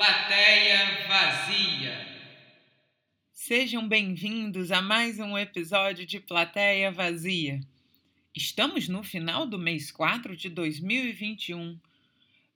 [0.00, 2.06] Plateia vazia.
[3.34, 7.60] Sejam bem-vindos a mais um episódio de Plateia Vazia.
[8.34, 11.78] Estamos no final do mês 4 de 2021.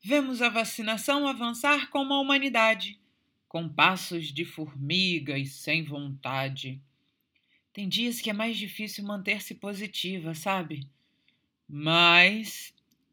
[0.03, 2.99] Vemos a vacinação avançar como a humanidade,
[3.47, 6.81] com passos de formiga e sem vontade.
[7.75, 10.89] Tem dias que é mais difícil manter-se positiva, sabe?
[11.69, 12.73] Mas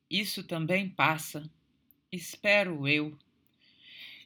[0.09, 1.43] isso também passa.
[2.09, 3.19] Espero eu.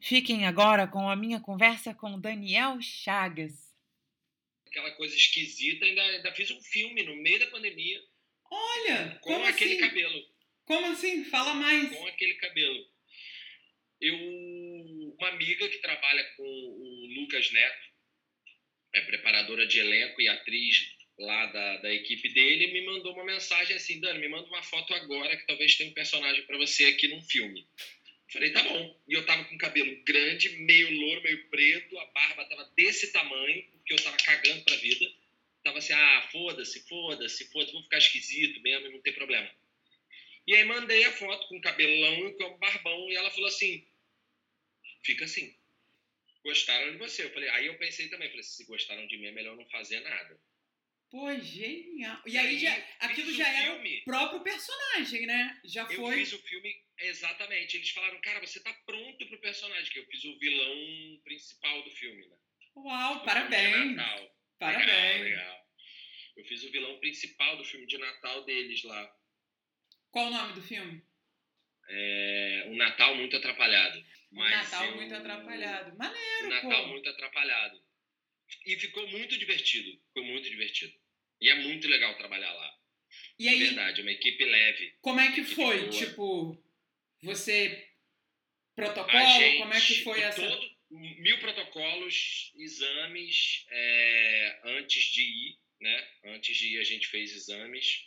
[0.05, 3.75] Fiquem agora com a minha conversa com Daniel Chagas.
[4.67, 7.99] Aquela coisa esquisita, ainda, ainda fiz um filme no meio da pandemia.
[8.51, 9.17] Olha!
[9.23, 9.81] Com aquele assim?
[9.81, 10.25] cabelo.
[10.63, 11.25] Como assim?
[11.25, 11.89] Fala mais.
[11.89, 12.87] Com aquele cabelo.
[13.99, 14.15] Eu.
[15.17, 17.87] Uma amiga que trabalha com o Lucas Neto,
[18.93, 20.85] é preparadora de elenco e atriz
[21.17, 24.93] lá da, da equipe dele, me mandou uma mensagem assim: Dani, me manda uma foto
[24.93, 27.67] agora que talvez tenha um personagem para você aqui num filme.
[28.31, 29.01] Falei, tá bom.
[29.07, 33.63] E eu tava com cabelo grande, meio louro, meio preto, a barba tava desse tamanho,
[33.71, 35.05] porque eu tava cagando pra vida.
[35.63, 39.49] Tava assim, ah, foda-se, foda-se, foda-se, vou ficar esquisito mesmo, não tem problema.
[40.47, 43.87] E aí mandei a foto com cabelão e com barbão, e ela falou assim,
[45.03, 45.55] fica assim.
[46.43, 47.23] Gostaram de você.
[47.23, 49.99] Eu falei, aí eu pensei também, falei, se gostaram de mim é melhor não fazer
[50.01, 50.39] nada.
[51.15, 52.21] Pô, genial.
[52.25, 55.61] E aí, já, aquilo já era o próprio personagem, né?
[55.63, 56.15] Já foi.
[56.15, 57.77] Eu fiz o filme exatamente.
[57.77, 61.91] Eles falaram, cara, você tá pronto pro personagem, que eu fiz o vilão principal do
[61.91, 62.35] filme, né?
[62.75, 63.95] Uau, parabéns.
[64.59, 64.87] Parabéns.
[64.89, 65.67] Legal, legal.
[66.35, 69.15] Eu fiz o vilão principal do filme de Natal deles lá.
[70.11, 71.01] Qual o nome do filme?
[71.87, 74.05] É, um Natal muito atrapalhado.
[74.33, 74.95] Um Natal eu...
[74.97, 75.97] muito atrapalhado.
[75.97, 76.87] Maneiro, Um Natal pô.
[76.89, 77.81] muito atrapalhado.
[78.65, 79.97] E ficou muito divertido.
[80.07, 81.04] Ficou muito divertido.
[81.41, 82.75] E é muito legal trabalhar lá.
[83.37, 84.93] E aí, é verdade, uma equipe leve.
[85.01, 85.79] Como é que foi?
[85.81, 85.91] Boa.
[85.91, 86.63] Tipo,
[87.21, 87.89] você.
[88.75, 89.39] Protocolo?
[89.39, 90.47] Gente, como é que foi essa.
[90.47, 96.07] Todo, mil protocolos, exames é, antes de ir, né?
[96.25, 98.05] Antes de ir, a gente fez exames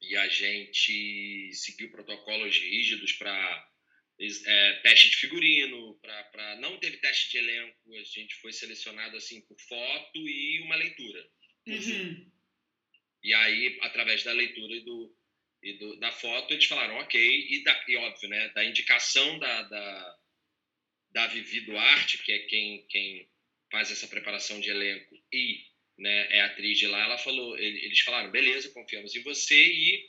[0.00, 3.70] e a gente seguiu protocolos rígidos para
[4.18, 9.40] é, teste de figurino, para não teve teste de elenco, a gente foi selecionado assim
[9.42, 11.28] por foto e uma leitura.
[11.66, 12.30] Uhum.
[13.26, 15.12] E aí, através da leitura e, do,
[15.60, 19.62] e do, da foto, eles falaram ok, e, da, e óbvio, né, da indicação da,
[19.64, 20.16] da,
[21.10, 23.28] da Vivi Duarte, que é quem, quem
[23.68, 25.60] faz essa preparação de elenco e
[25.98, 30.08] né, é atriz de lá, ela falou, eles falaram, beleza, confiamos em você e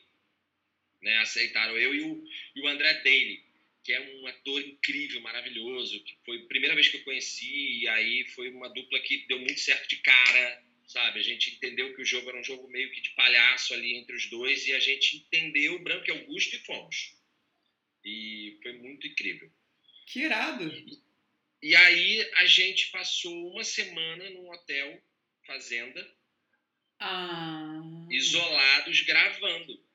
[1.01, 2.23] né, aceitaram eu e o,
[2.55, 3.43] e o André Daly,
[3.83, 7.87] que é um ator incrível, maravilhoso, que foi a primeira vez que eu conheci, e
[7.87, 11.19] aí foi uma dupla que deu muito certo de cara, sabe?
[11.19, 14.15] A gente entendeu que o jogo era um jogo meio que de palhaço ali entre
[14.15, 17.15] os dois, e a gente entendeu o Branco e Augusto e fomos.
[18.03, 19.51] E foi muito incrível.
[20.07, 20.63] Que irado!
[20.63, 21.01] E,
[21.61, 25.03] e aí a gente passou uma semana num hotel,
[25.45, 26.15] fazenda,
[26.99, 27.81] ah.
[28.09, 29.85] isolados, gravando.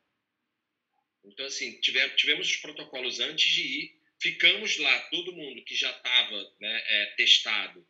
[1.24, 5.90] Então, assim, tivemos, tivemos os protocolos antes de ir, ficamos lá, todo mundo que já
[5.90, 7.86] estava né, é, testado,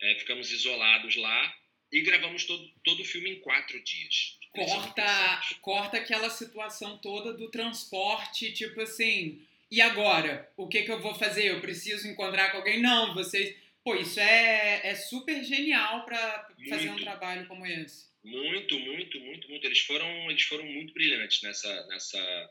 [0.00, 1.61] é, ficamos isolados lá
[1.92, 4.38] e gravamos todo, todo o filme em quatro dias.
[4.50, 10.50] Corta, corta aquela situação toda do transporte, tipo assim, e agora?
[10.56, 11.46] O que, que eu vou fazer?
[11.46, 12.80] Eu preciso encontrar com alguém?
[12.80, 13.56] Não, vocês.
[13.82, 18.06] Pô, isso é, é super genial para fazer um trabalho como esse.
[18.22, 19.66] Muito, muito, muito, muito.
[19.66, 22.50] Eles foram, eles foram muito brilhantes nessa, nessa,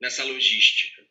[0.00, 1.02] nessa logística,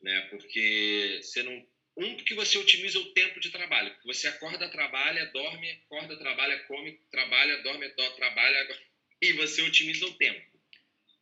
[0.00, 0.20] né?
[0.30, 5.26] Porque você não um porque você otimiza o tempo de trabalho, porque você acorda, trabalha,
[5.26, 8.80] dorme, acorda, trabalha, come, trabalha, dorme, dorme, trabalha
[9.22, 10.42] e você otimiza o tempo.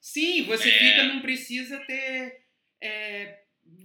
[0.00, 0.78] Sim, você é...
[0.78, 2.42] fica não precisa ter
[2.80, 3.42] é,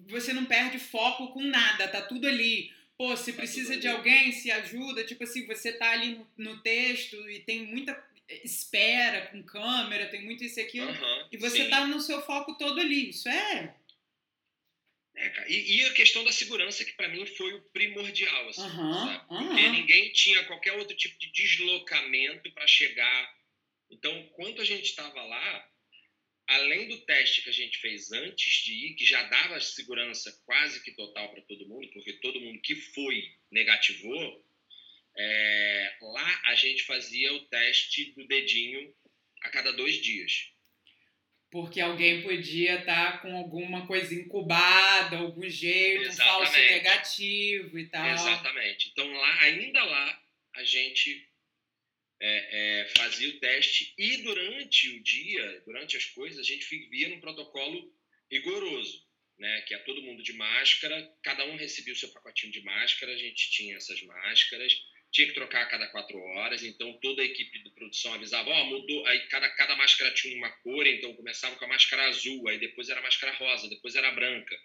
[0.08, 2.72] você não perde foco com nada, tá tudo ali.
[2.98, 6.64] Pô, se tá precisa de alguém, se ajuda, tipo assim, você tá ali no, no
[6.64, 7.96] texto e tem muita
[8.44, 11.70] espera com câmera, tem muito isso e aquilo, uhum, e você sim.
[11.70, 13.10] tá no seu foco todo ali.
[13.10, 13.74] Isso é.
[15.18, 19.20] É e, e, a questão da segurança, que para mim foi o primordial, assim, uhum?
[19.28, 19.72] Porque uhum.
[19.72, 23.36] ninguém tinha qualquer outro tipo de deslocamento para chegar.
[23.90, 25.70] Então, quando a gente estava lá,
[26.48, 30.84] além do teste que a gente fez antes de ir, que já dava segurança quase
[30.84, 34.46] que total para todo mundo, porque todo mundo que foi negativou,
[35.18, 38.94] é, lá a gente fazia o teste do dedinho
[39.42, 40.52] a cada dois dias.
[41.58, 46.22] Porque alguém podia estar tá com alguma coisa incubada, algum jeito, Exatamente.
[46.22, 48.08] um falso negativo e tal.
[48.14, 48.90] Exatamente.
[48.92, 50.24] Então, lá, ainda lá,
[50.54, 51.28] a gente
[52.22, 57.10] é, é, fazia o teste e durante o dia, durante as coisas, a gente vivia
[57.10, 57.92] num protocolo
[58.30, 59.04] rigoroso.
[59.40, 63.14] né, que é todo mundo de máscara, cada um recebia o seu pacotinho de máscara,
[63.14, 64.74] a gente tinha essas máscaras,
[65.12, 68.62] tinha que trocar a cada quatro horas, então toda a equipe de produção avisava, ó,
[68.62, 72.48] oh, mudou, aí cada, cada máscara tinha uma cor, então começava com a máscara azul,
[72.48, 74.56] aí depois era máscara rosa, depois era branca.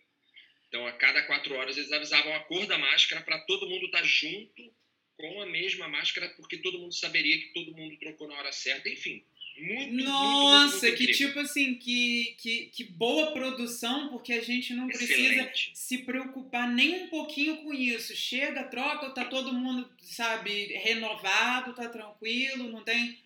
[0.68, 4.00] Então a cada quatro horas eles avisavam a cor da máscara para todo mundo estar
[4.00, 4.74] tá junto
[5.16, 8.88] com a mesma máscara, porque todo mundo saberia que todo mundo trocou na hora certa,
[8.88, 9.24] enfim.
[9.56, 14.72] Muito, Nossa, muito, muito, que tipo assim, que, que, que boa produção, porque a gente
[14.72, 15.46] não Excelente.
[15.46, 18.16] precisa se preocupar nem um pouquinho com isso.
[18.16, 23.18] Chega, troca, tá todo mundo, sabe, renovado, tá tranquilo, não tem.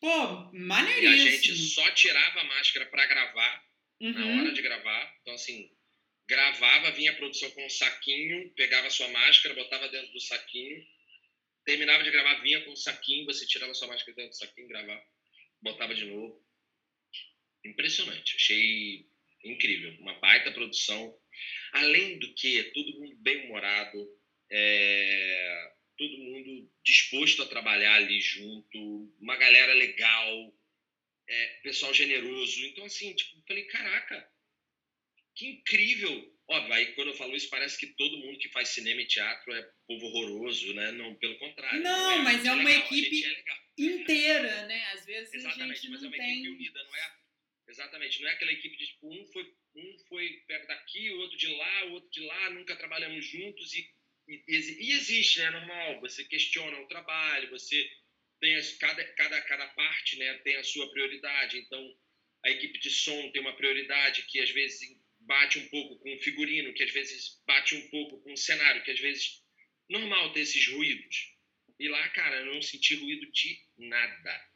[0.00, 1.14] Pô, maneiríssimo.
[1.14, 3.64] E a gente só tirava a máscara para gravar,
[4.00, 4.12] uhum.
[4.12, 5.18] na hora de gravar.
[5.22, 5.70] Então, assim,
[6.28, 10.86] gravava, vinha a produção com um saquinho, pegava a sua máscara, botava dentro do saquinho,
[11.64, 14.68] terminava de gravar, vinha com um saquinho, você tirava a sua máscara dentro do saquinho,
[14.68, 15.02] gravava
[15.62, 16.40] botava de novo.
[17.64, 19.06] Impressionante, achei
[19.44, 21.16] incrível, uma baita produção.
[21.72, 24.08] Além do que, todo mundo bem-humorado,
[24.50, 30.54] é, todo mundo disposto a trabalhar ali junto, uma galera legal,
[31.28, 32.64] é, pessoal generoso.
[32.66, 34.28] Então, assim, tipo, falei, caraca,
[35.34, 36.39] que incrível.
[36.50, 39.54] Óbvio, aí quando eu falo isso, parece que todo mundo que faz cinema e teatro
[39.54, 40.90] é povo horroroso, né?
[40.90, 41.80] Não, pelo contrário.
[41.80, 44.84] Não, não é, mas é uma legal, equipe é inteira, né?
[44.92, 46.32] Às vezes Exatamente, a gente mas não é uma tem...
[46.32, 47.14] equipe unida, não é?
[47.68, 51.38] Exatamente, não é aquela equipe de tipo, um foi, um foi perto daqui, o outro
[51.38, 53.88] de lá, o outro de lá, nunca trabalhamos juntos e,
[54.26, 55.50] e, e existe, né?
[55.50, 57.88] Normal, você questiona o trabalho, você
[58.40, 61.96] tem as, cada, cada, cada parte né, tem a sua prioridade, então
[62.44, 64.98] a equipe de som tem uma prioridade que às vezes
[65.30, 68.82] bate um pouco com o figurino, que às vezes bate um pouco com o cenário,
[68.82, 69.40] que às vezes
[69.88, 71.36] normal ter esses ruídos.
[71.78, 74.50] E lá, cara, eu não senti ruído de nada.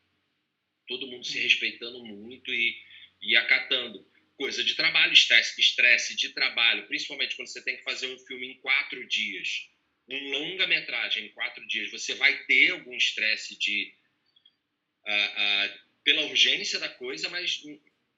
[0.88, 2.76] Todo mundo se respeitando muito e,
[3.22, 4.04] e acatando.
[4.36, 8.48] Coisa de trabalho, estresse, estresse de trabalho, principalmente quando você tem que fazer um filme
[8.48, 9.68] em quatro dias,
[10.08, 13.94] um longa-metragem em quatro dias, você vai ter algum estresse de.
[15.06, 17.62] Uh, uh, pela urgência da coisa, mas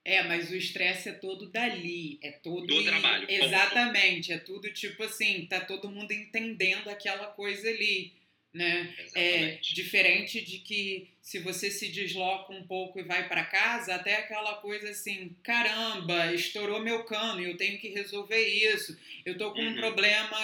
[0.07, 3.29] é, mas o estresse é todo dali, é todo do trabalho.
[3.29, 8.13] Exatamente, é tudo tipo assim, tá todo mundo entendendo aquela coisa ali,
[8.53, 8.95] né?
[9.13, 14.15] É diferente de que se você se desloca um pouco e vai para casa, até
[14.15, 18.97] aquela coisa assim, caramba, estourou meu cano, eu tenho que resolver isso.
[19.25, 19.71] Eu tô com uhum.
[19.71, 20.37] um problema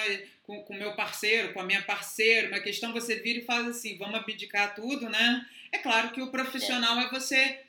[0.46, 3.98] com o meu parceiro, com a minha parceira, uma questão você vira e faz assim,
[3.98, 5.48] vamos abdicar tudo, né?
[5.72, 7.62] É claro que o profissional é você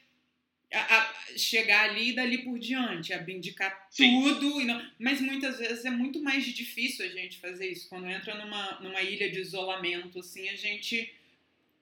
[0.73, 4.61] a, a chegar ali e dali por diante, abdicar tudo.
[4.61, 7.89] E não, mas muitas vezes é muito mais difícil a gente fazer isso.
[7.89, 11.13] Quando entra numa, numa ilha de isolamento, assim, a gente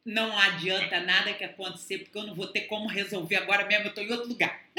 [0.05, 3.89] não adianta nada que acontecer, porque eu não vou ter como resolver agora mesmo, eu
[3.91, 4.71] estou em outro lugar.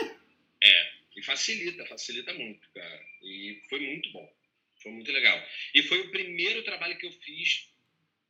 [0.62, 3.06] É, e facilita, facilita muito, cara.
[3.22, 4.34] E foi muito bom.
[4.82, 5.42] Foi muito legal.
[5.74, 7.70] E foi o primeiro trabalho que eu fiz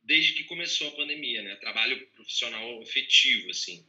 [0.04, 1.56] desde que começou a pandemia, né?
[1.56, 3.84] Trabalho profissional efetivo, assim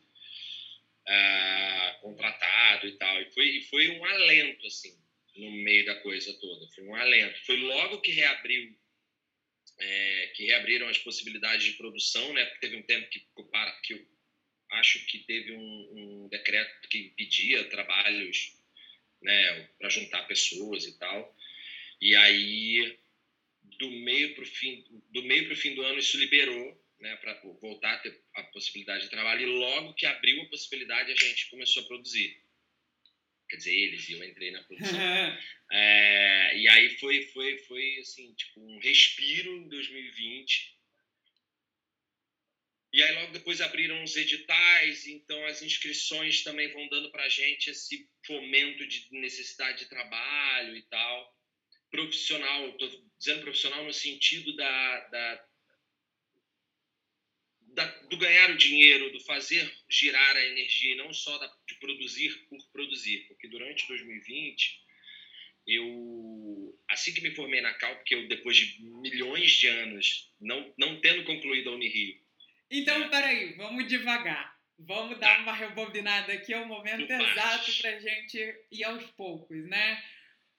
[1.07, 3.21] uh, contratado e tal.
[3.21, 4.97] E foi, foi um alento, assim,
[5.35, 6.67] no meio da coisa toda.
[6.73, 7.45] Foi um alento.
[7.45, 8.75] Foi logo que reabriu,
[9.79, 12.45] é, que reabriram as possibilidades de produção, né?
[12.45, 13.19] Porque teve um tempo que,
[13.83, 14.07] que eu
[14.71, 18.53] acho que teve um, um decreto que impedia trabalhos,
[19.21, 21.35] né, para juntar pessoas e tal.
[22.01, 22.97] E aí
[23.79, 27.39] do meio para o fim do meio para fim do ano isso liberou né, para
[27.62, 29.41] voltar a ter a possibilidade de trabalho.
[29.41, 32.41] E logo que abriu a possibilidade, a gente começou a produzir.
[33.47, 34.97] Quer dizer, eles e eu entrei na produção.
[35.71, 40.75] é, e aí foi, foi, foi assim, tipo, um respiro em 2020.
[42.91, 47.29] E aí logo depois abriram os editais, então as inscrições também vão dando para a
[47.29, 51.35] gente esse fomento de necessidade de trabalho e tal.
[51.91, 55.45] Profissional, estou dizendo profissional no sentido da, da
[57.75, 61.75] da, do ganhar o dinheiro, do fazer girar a energia, e não só da, de
[61.75, 63.25] produzir por produzir.
[63.27, 64.82] Porque durante 2020,
[65.67, 70.74] eu, assim que me formei na Cal, porque eu, depois de milhões de anos, não,
[70.77, 72.15] não tendo concluído a Unirio.
[72.72, 73.10] Então, né?
[73.10, 74.55] peraí, vamos devagar.
[74.77, 80.03] Vamos dar uma rebobinada aqui, é o momento exato para gente ir aos poucos, né?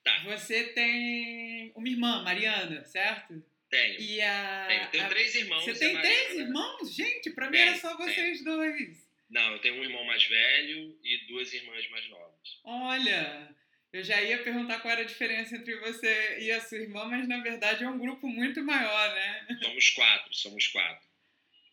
[0.03, 0.23] Tá.
[0.25, 3.45] Você tem uma irmã, Mariana, certo?
[3.69, 4.01] Tenho.
[4.01, 4.91] E a, tenho.
[4.91, 5.65] tenho a, três irmãos.
[5.65, 6.95] Você tem três irmãos?
[6.95, 7.06] Gente,
[7.49, 9.07] pra mim era só vocês dois.
[9.29, 12.61] Não, eu tenho um irmão mais velho e duas irmãs mais novas.
[12.65, 13.49] Olha,
[13.93, 17.27] eu já ia perguntar qual era a diferença entre você e a sua irmã, mas
[17.27, 19.47] na verdade é um grupo muito maior, né?
[19.63, 21.06] Somos quatro, somos quatro.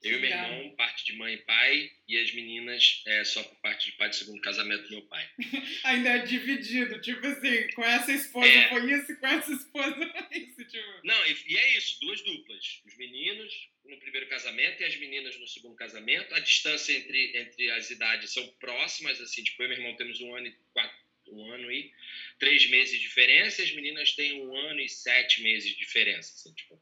[0.04, 3.56] Eu e meu irmão, parte de mãe e pai, e as meninas é, só por
[3.62, 5.30] parte de pai de segundo casamento do meu pai.
[5.86, 8.70] Ainda é dividido, tipo assim, com essa esposa é.
[8.70, 9.96] foi isso e com essa esposa
[10.30, 11.00] foi isso, tipo.
[11.06, 12.82] Não, e, e, é isso, duas duplas.
[12.86, 16.34] Os meninos no primeiro casamento e as meninas no segundo casamento.
[16.36, 20.20] A distância entre, entre as idades são próximas, assim, tipo, eu e meu irmão temos
[20.20, 21.94] um ano e quatro, um ano e
[22.38, 26.34] três meses de diferença, e as meninas têm um ano e sete meses de diferença,
[26.34, 26.82] assim, tipo.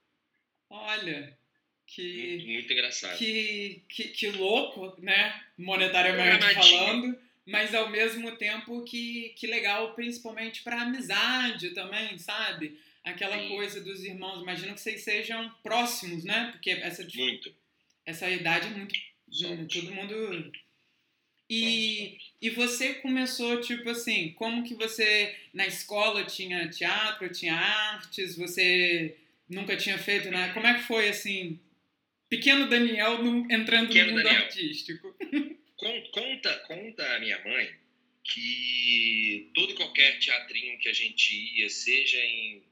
[0.69, 1.37] Olha,
[1.93, 3.17] que, muito, engraçado.
[3.17, 5.41] Que, que, que, louco, né?
[5.57, 12.79] Monetariamente falando, mas ao mesmo tempo que, que legal, principalmente para amizade também, sabe?
[13.03, 13.49] Aquela Sim.
[13.49, 14.41] coisa dos irmãos.
[14.41, 16.51] Imagino que vocês sejam próximos, né?
[16.53, 17.53] Porque essa, muito.
[18.05, 18.95] essa idade é muito.
[19.29, 19.73] Somos.
[19.73, 20.51] Todo mundo.
[21.49, 28.37] E, e você começou, tipo assim, como que você na escola tinha teatro, tinha artes,
[28.37, 29.17] você
[29.49, 30.53] nunca tinha feito nada?
[30.53, 31.59] Como é que foi, assim,
[32.31, 34.43] Pequeno Daniel no, entrando Pequeno no mundo Daniel.
[34.45, 35.13] artístico.
[35.75, 37.75] Conta, conta a minha mãe
[38.23, 42.63] que todo e qualquer teatrinho que a gente ia, seja em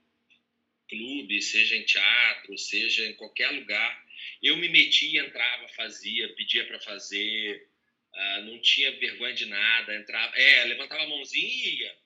[0.87, 4.05] clube, seja em teatro, seja em qualquer lugar,
[4.43, 7.67] eu me metia, entrava, fazia, pedia para fazer,
[8.13, 11.97] uh, não tinha vergonha de nada, entrava, é, levantava a mãozinha e ia.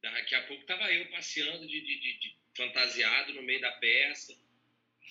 [0.00, 4.45] Daqui a pouco tava eu passeando de, de, de, de fantasiado no meio da peça.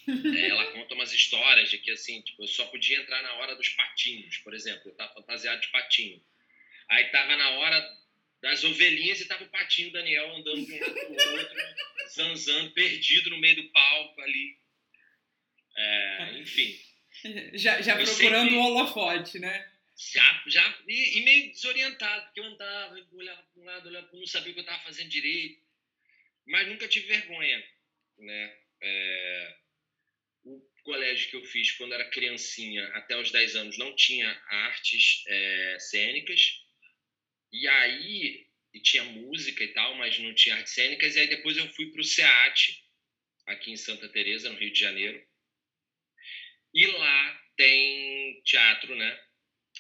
[0.07, 3.55] É, ela conta umas histórias de que assim, tipo, eu só podia entrar na hora
[3.55, 4.89] dos patinhos, por exemplo.
[4.89, 6.21] Eu tava fantasiado de patinho.
[6.89, 7.97] Aí tava na hora
[8.41, 11.55] das ovelhinhas e tava o patinho Daniel andando de um lado pro outro,
[12.13, 14.57] zanzando, perdido no meio do palco ali.
[15.75, 16.79] É, enfim.
[17.53, 19.71] Já, já procurando o holofote, né?
[19.97, 24.07] Já, já e, e, meio desorientado, porque eu andava, eu olhava para um lado, olhava
[24.07, 25.63] para não sabia o que eu estava fazendo direito.
[26.45, 27.63] Mas nunca tive vergonha,
[28.19, 28.57] né?
[28.81, 29.55] É,
[30.45, 35.23] o colégio que eu fiz quando era criancinha, até os 10 anos, não tinha artes
[35.27, 36.39] é, cênicas.
[37.51, 41.15] E aí, e tinha música e tal, mas não tinha artes cênicas.
[41.15, 42.83] E aí depois eu fui para o SEAT,
[43.47, 45.25] aqui em Santa Teresa, no Rio de Janeiro.
[46.73, 49.19] E lá tem teatro, né?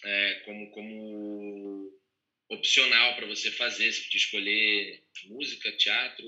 [0.03, 2.01] É, como, como
[2.49, 3.93] opcional para você fazer.
[3.93, 6.25] Podia escolher música, teatro,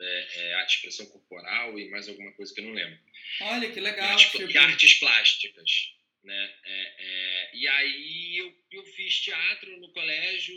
[0.00, 2.98] é, é, arte expressão corporal e mais alguma coisa que eu não lembro.
[3.42, 4.14] Olha, que legal.
[4.14, 4.50] E, tipo...
[4.50, 5.94] e artes plásticas.
[6.24, 6.54] Né?
[6.64, 10.56] É, é, e aí eu, eu fiz teatro no colégio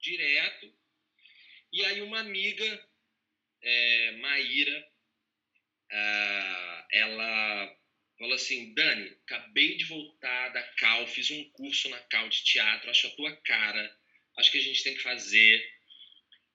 [0.00, 0.72] direto.
[1.72, 2.88] E aí uma amiga,
[3.62, 4.88] é, Maíra,
[6.92, 7.76] ela
[8.18, 12.90] falou assim, Dani, acabei de voltar da Cal, fiz um curso na Cal de teatro,
[12.90, 13.98] acho a tua cara,
[14.38, 15.76] acho que a gente tem que fazer.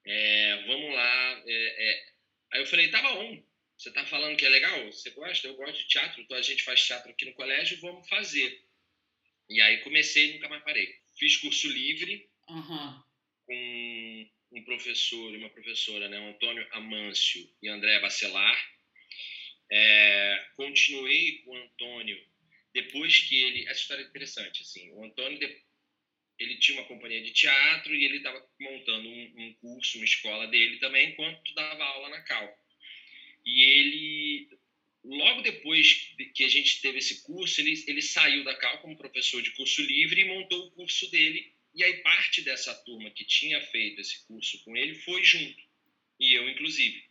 [0.04, 1.42] É, vamos lá.
[1.46, 2.11] É, é,
[2.52, 3.42] Aí eu falei, tá bom,
[3.76, 4.86] você tá falando que é legal?
[4.92, 5.48] Você gosta?
[5.48, 8.62] Eu gosto de teatro, então a gente faz teatro aqui no colégio, vamos fazer.
[9.48, 10.94] E aí comecei e nunca mais parei.
[11.18, 13.02] Fiz curso livre uhum.
[13.46, 16.20] com um professor e uma professora, né?
[16.20, 18.72] O Antônio Amâncio e André Bacelar.
[19.70, 22.22] É, continuei com o Antônio
[22.74, 23.68] depois que ele...
[23.68, 24.90] Essa história é interessante, assim.
[24.92, 25.38] O Antônio,
[26.42, 30.46] ele tinha uma companhia de teatro e ele estava montando um, um, curso, uma escola
[30.48, 32.58] dele também, enquanto dava aula na Cal.
[33.44, 34.48] E ele,
[35.04, 39.42] logo depois que a gente teve esse curso, ele, ele saiu da Cal como professor
[39.42, 41.52] de curso livre e montou o curso dele.
[41.74, 45.62] E aí parte dessa turma que tinha feito esse curso com ele foi junto,
[46.20, 47.02] e eu inclusive.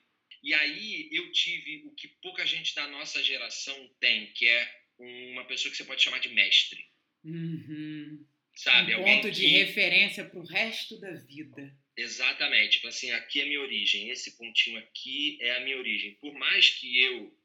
[0.44, 5.46] E aí eu tive o que pouca gente da nossa geração tem, que é uma
[5.46, 6.86] pessoa que você pode chamar de mestre.
[7.24, 8.96] Uhum Sabe?
[8.96, 9.48] Um ponto de que...
[9.48, 11.74] referência para o resto da vida.
[11.96, 12.74] Exatamente.
[12.74, 14.10] Tipo assim, aqui é a minha origem.
[14.10, 16.16] Esse pontinho aqui é a minha origem.
[16.16, 17.36] Por mais que eu,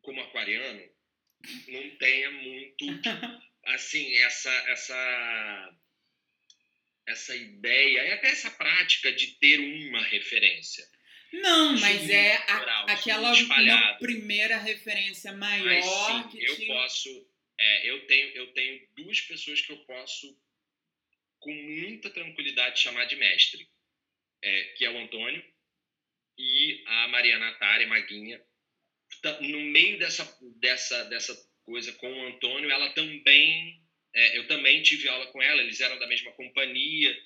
[0.00, 0.82] como aquariano,
[1.68, 2.84] não tenha muito,
[3.66, 5.76] assim, essa, essa,
[7.06, 10.86] essa ideia e até essa prática de ter uma referência.
[11.32, 16.66] Não, mas é a, aquela uma primeira referência maior mas, sim, que eu te...
[16.66, 20.38] posso é, eu, tenho, eu tenho duas pessoas que eu posso,
[21.40, 23.68] com muita tranquilidade, chamar de mestre,
[24.42, 25.44] é, que é o Antônio
[26.36, 28.40] e a Maria Natália, Maguinha.
[29.22, 30.24] Tá, no meio dessa,
[30.60, 33.82] dessa, dessa coisa com o Antônio, ela também,
[34.14, 37.16] é, eu também tive aula com ela, eles eram da mesma companhia,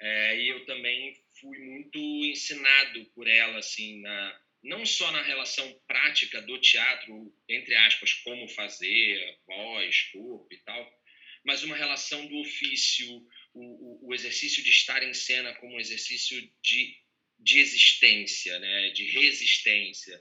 [0.00, 5.72] é, e eu também fui muito ensinado por ela, assim, na, não só na relação
[5.86, 11.02] prática do teatro, entre aspas, como fazer, voz, corpo e tal,
[11.44, 13.06] mas uma relação do ofício,
[13.54, 16.96] o, o, exercício de estar em cena como um exercício de,
[17.38, 20.20] de existência, né, de resistência.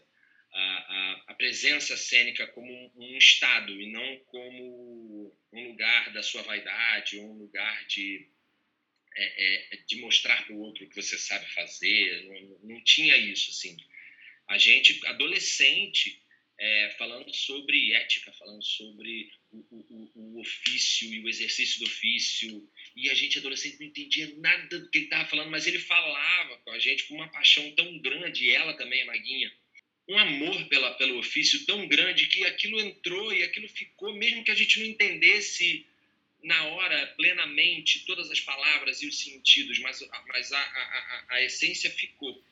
[0.53, 6.43] a, a, presença cênica como um, um, estado e não como um lugar da sua
[6.43, 8.29] vaidade, um lugar de,
[9.15, 12.23] é, é, de mostrar para o outro o que você sabe fazer.
[12.27, 13.75] Não, não tinha isso, assim.
[14.47, 16.21] A gente, adolescente,
[16.57, 22.69] é, falando sobre ética, falando sobre o, o, o, ofício e o exercício do ofício.
[22.95, 26.57] E a gente, adolescente, não entendia nada do que ele estava falando, mas ele falava
[26.59, 29.51] com a gente com uma paixão tão grande, e ela também, a Maguinha,
[30.07, 34.51] um amor pela, pelo ofício tão grande que aquilo entrou e aquilo ficou, mesmo que
[34.51, 35.85] a gente não entendesse
[36.43, 41.43] na hora, plenamente, todas as palavras e os sentidos, mas, mas a, a, a, a
[41.43, 42.44] essência ficou.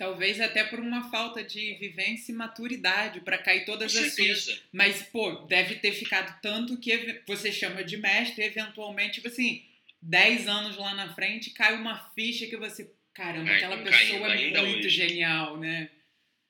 [0.00, 4.62] Talvez até por uma falta de vivência e maturidade para cair todas Com as fichas.
[4.72, 9.62] Mas, pô, deve ter ficado tanto que você chama de mestre, eventualmente, tipo assim,
[10.00, 12.90] 10 anos lá na frente, cai uma ficha que você.
[13.12, 14.88] Caramba, aquela pessoa é muito hoje.
[14.88, 15.90] genial, né?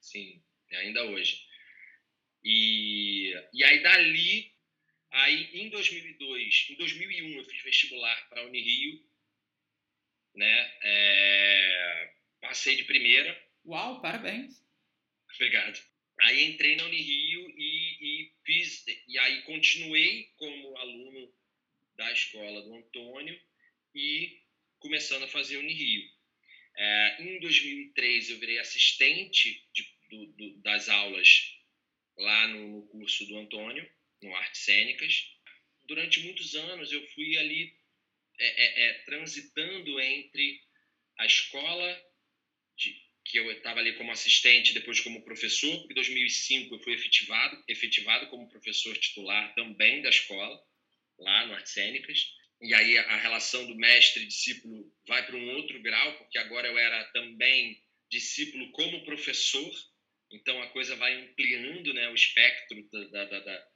[0.01, 0.41] Sim,
[0.71, 1.45] ainda hoje.
[2.45, 4.53] E, e aí dali,
[5.11, 9.03] aí em 2002, em 2001 eu fiz vestibular para a Unirio,
[10.37, 10.71] né?
[10.85, 12.11] É,
[12.41, 13.37] passei de primeira.
[13.65, 14.65] Uau, parabéns.
[15.35, 15.81] Obrigado.
[16.23, 21.33] Aí entrei na Unirio e, e fiz, e aí continuei como aluno
[21.97, 23.41] da escola do Antônio
[23.95, 24.41] e
[24.79, 26.09] começando a fazer Unirio.
[26.77, 31.59] É, em 2003 eu virei assistente de, do, do, das aulas
[32.17, 33.89] lá no, no, curso do Antônio,
[34.23, 35.27] no Artes Cênicas.
[35.85, 37.75] Durante muitos anos eu fui ali
[38.39, 40.63] é, é, é transitando entre
[41.19, 42.10] a escola
[42.81, 45.87] de, que eu estava ali como assistente, depois como professor.
[45.91, 50.61] Em 2005 eu fui efetivado, efetivado como professor titular também da escola,
[51.19, 52.35] lá no Artes Cênicas.
[52.61, 56.69] E aí a relação do mestre e discípulo vai para um outro grau, porque agora
[56.69, 59.71] eu era também discípulo como professor,
[60.33, 63.67] então a coisa vai ampliando né, o espectro da, da, da,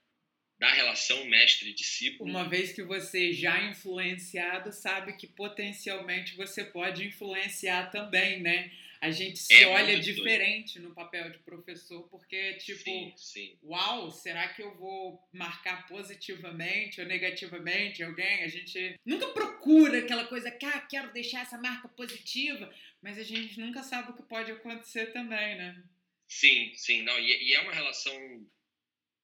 [0.58, 2.28] da relação mestre-discípulo.
[2.28, 8.70] Uma vez que você já é influenciado, sabe que potencialmente você pode influenciar também, né?
[9.04, 10.88] A gente se é olha diferente doido.
[10.88, 13.58] no papel de professor, porque, tipo, sim, sim.
[13.62, 18.42] uau, será que eu vou marcar positivamente ou negativamente alguém?
[18.42, 23.22] A gente nunca procura aquela coisa, que ah, quero deixar essa marca positiva, mas a
[23.22, 25.84] gente nunca sabe o que pode acontecer também, né?
[26.26, 28.14] Sim, sim, não, e, e é uma relação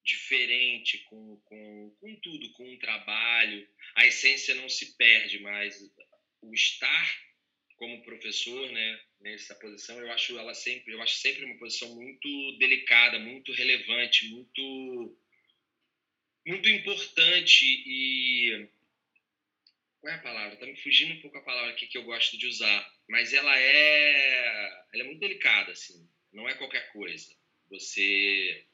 [0.05, 3.67] diferente com, com, com tudo, com o trabalho.
[3.95, 5.81] A essência não se perde, mas
[6.43, 7.31] o estar
[7.79, 12.57] como professor, né, nessa posição, eu acho ela sempre, eu acho sempre uma posição muito
[12.59, 15.17] delicada, muito relevante, muito
[16.47, 18.67] muito importante e
[20.01, 20.57] qual é a palavra?
[20.57, 23.57] Tá me fugindo um pouco a palavra aqui que eu gosto de usar, mas ela
[23.59, 27.31] é ela é muito delicada assim, não é qualquer coisa.
[27.69, 28.67] Você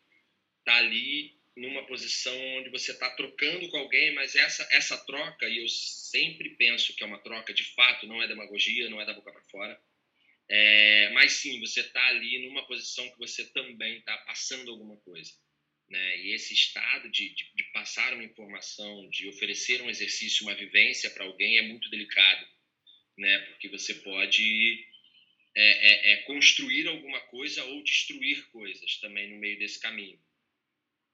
[0.65, 5.59] tá ali numa posição onde você está trocando com alguém, mas essa essa troca, e
[5.59, 9.15] eu sempre penso que é uma troca de fato, não é demagogia, não é da
[9.15, 9.81] boca para fora,
[10.49, 15.33] é, mas sim, você está ali numa posição que você também está passando alguma coisa.
[15.89, 16.19] Né?
[16.19, 21.11] E esse estado de, de, de, passar uma informação, de oferecer um exercício, uma vivência
[21.11, 22.47] para alguém é muito delicado,
[23.17, 23.39] né?
[23.51, 24.85] porque você pode
[25.55, 30.21] é, é, é construir alguma coisa ou destruir coisas também no meio desse caminho.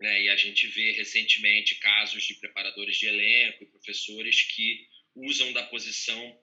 [0.00, 0.24] Né?
[0.24, 5.64] E a gente vê recentemente casos de preparadores de elenco e professores que usam da
[5.64, 6.38] posição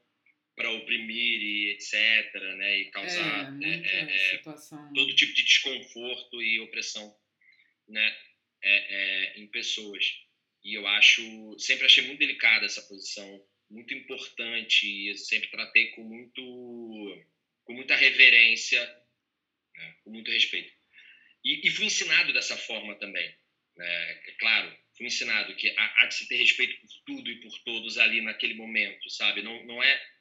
[0.60, 2.80] para oprimir e etc, né?
[2.80, 4.38] E causar é, né, é, é,
[4.94, 7.16] todo tipo de desconforto e opressão,
[7.88, 8.18] né?
[8.62, 10.06] É, é, em pessoas.
[10.62, 13.42] E eu acho, sempre achei muito delicada essa posição,
[13.72, 17.26] muito importante e sempre tratei com muito,
[17.64, 18.84] com muita reverência,
[19.74, 19.96] né?
[20.04, 20.74] com muito respeito.
[21.46, 23.34] E, e fui ensinado dessa forma também.
[23.78, 24.12] Né?
[24.28, 27.58] É claro, fui ensinado que há, há, de se ter respeito por tudo e por
[27.60, 29.42] todos ali naquele momento, sabe?
[29.42, 30.19] Não, não é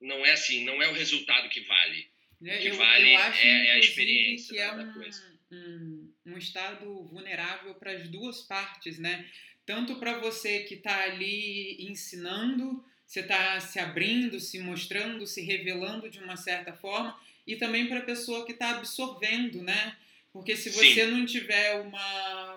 [0.00, 2.06] não é assim, não é o resultado que vale.
[2.40, 4.92] Né, o que eu, vale eu acho, é, é, a experiência que é da, um,
[4.92, 5.38] coisa.
[5.50, 9.28] Um, um estado vulnerável para as duas partes, né?
[9.66, 16.08] Tanto para você que está ali ensinando, você está se abrindo, se mostrando, se revelando
[16.08, 19.96] de uma certa forma, e também para a pessoa que está absorvendo, né?
[20.32, 21.10] Porque se você Sim.
[21.10, 22.47] não tiver uma,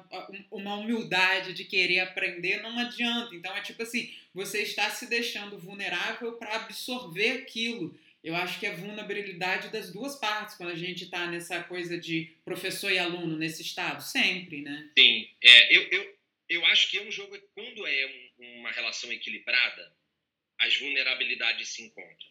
[0.50, 3.34] uma humildade de querer aprender, não adianta.
[3.36, 7.98] Então é tipo assim, você está se deixando vulnerável para absorver aquilo.
[8.24, 12.32] Eu acho que é vulnerabilidade das duas partes quando a gente está nessa coisa de
[12.46, 14.92] professor e aluno nesse estado, sempre, né?
[14.98, 16.18] Sim, é, eu, eu,
[16.50, 19.92] eu acho que é um jogo, quando é um, uma relação equilibrada,
[20.60, 22.30] as vulnerabilidades se encontram.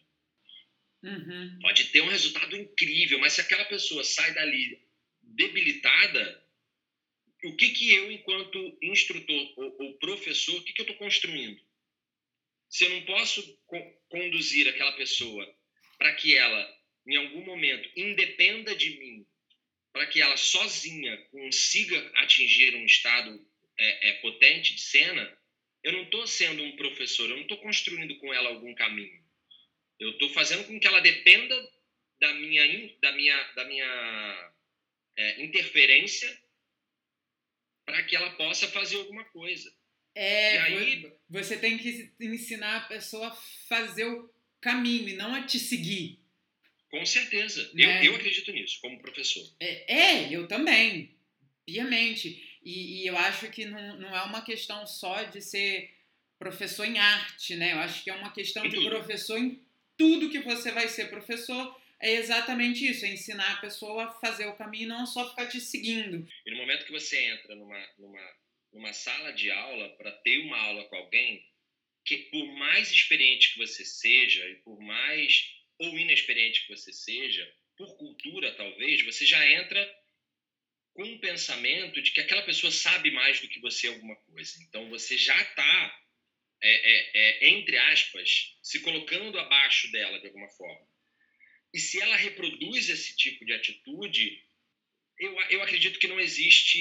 [1.03, 1.59] Uhum.
[1.61, 4.79] Pode ter um resultado incrível, mas se aquela pessoa sai dali
[5.21, 6.40] debilitada,
[7.43, 11.61] o que, que eu, enquanto instrutor ou, ou professor, o que, que eu estou construindo?
[12.69, 13.77] Se eu não posso co
[14.09, 15.45] conduzir aquela pessoa
[15.97, 16.77] para que ela,
[17.07, 19.25] em algum momento, independa de mim,
[19.93, 23.45] para que ela sozinha consiga atingir um estado
[23.77, 25.37] é, é, potente de cena,
[25.83, 29.21] eu não estou sendo um professor, eu não estou construindo com ela algum caminho.
[29.99, 31.55] Eu estou fazendo com que ela dependa
[32.19, 34.53] da minha, da minha, da minha
[35.17, 36.41] é, interferência
[37.91, 39.71] para que ela possa fazer alguma coisa.
[40.15, 45.43] É, aí, você tem que ensinar a pessoa a fazer o caminho e não a
[45.43, 46.19] te seguir.
[46.89, 47.69] Com certeza.
[47.73, 48.05] Né?
[48.05, 49.43] Eu, eu acredito nisso, como professor.
[49.59, 51.15] É, é eu também,
[51.65, 52.59] piamente.
[52.63, 55.89] E, e, eu acho que não, não é uma questão só de ser
[56.37, 57.73] professor em arte, né?
[57.73, 59.61] Eu acho que é uma questão de professor em
[59.97, 61.80] tudo que você vai ser professor.
[62.01, 65.61] É exatamente isso, é ensinar a pessoa a fazer o caminho, não só ficar te
[65.61, 66.27] seguindo.
[66.45, 68.35] E no momento que você entra numa, numa,
[68.73, 71.45] numa sala de aula para ter uma aula com alguém,
[72.03, 75.45] que por mais experiente que você seja e por mais
[75.77, 80.01] ou inexperiente que você seja, por cultura talvez, você já entra
[80.93, 84.57] com um pensamento de que aquela pessoa sabe mais do que você alguma coisa.
[84.63, 85.99] Então você já está,
[86.61, 90.90] é, é, é, entre aspas, se colocando abaixo dela de alguma forma.
[91.73, 94.41] E se ela reproduz esse tipo de atitude,
[95.17, 96.79] eu, eu acredito que não existe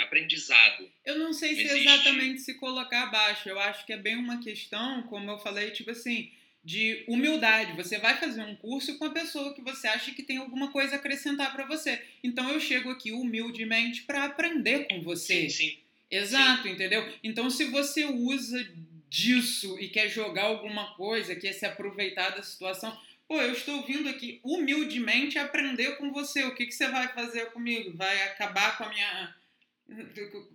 [0.00, 0.90] aprendizado.
[1.04, 1.88] Eu não sei não se existe...
[1.88, 3.48] exatamente se colocar abaixo.
[3.48, 6.30] Eu acho que é bem uma questão, como eu falei, tipo assim,
[6.62, 7.76] de humildade.
[7.76, 10.94] Você vai fazer um curso com a pessoa que você acha que tem alguma coisa
[10.94, 12.02] a acrescentar para você.
[12.22, 15.48] Então eu chego aqui humildemente para aprender com você.
[15.48, 15.78] Sim, sim.
[16.10, 16.70] Exato, sim.
[16.70, 17.08] entendeu?
[17.22, 18.68] Então se você usa
[19.08, 22.96] disso e quer jogar alguma coisa, quer se aproveitar da situação,
[23.30, 26.42] pô, eu estou vindo aqui humildemente aprender com você.
[26.42, 27.96] O que, que você vai fazer comigo?
[27.96, 29.36] Vai acabar com a minha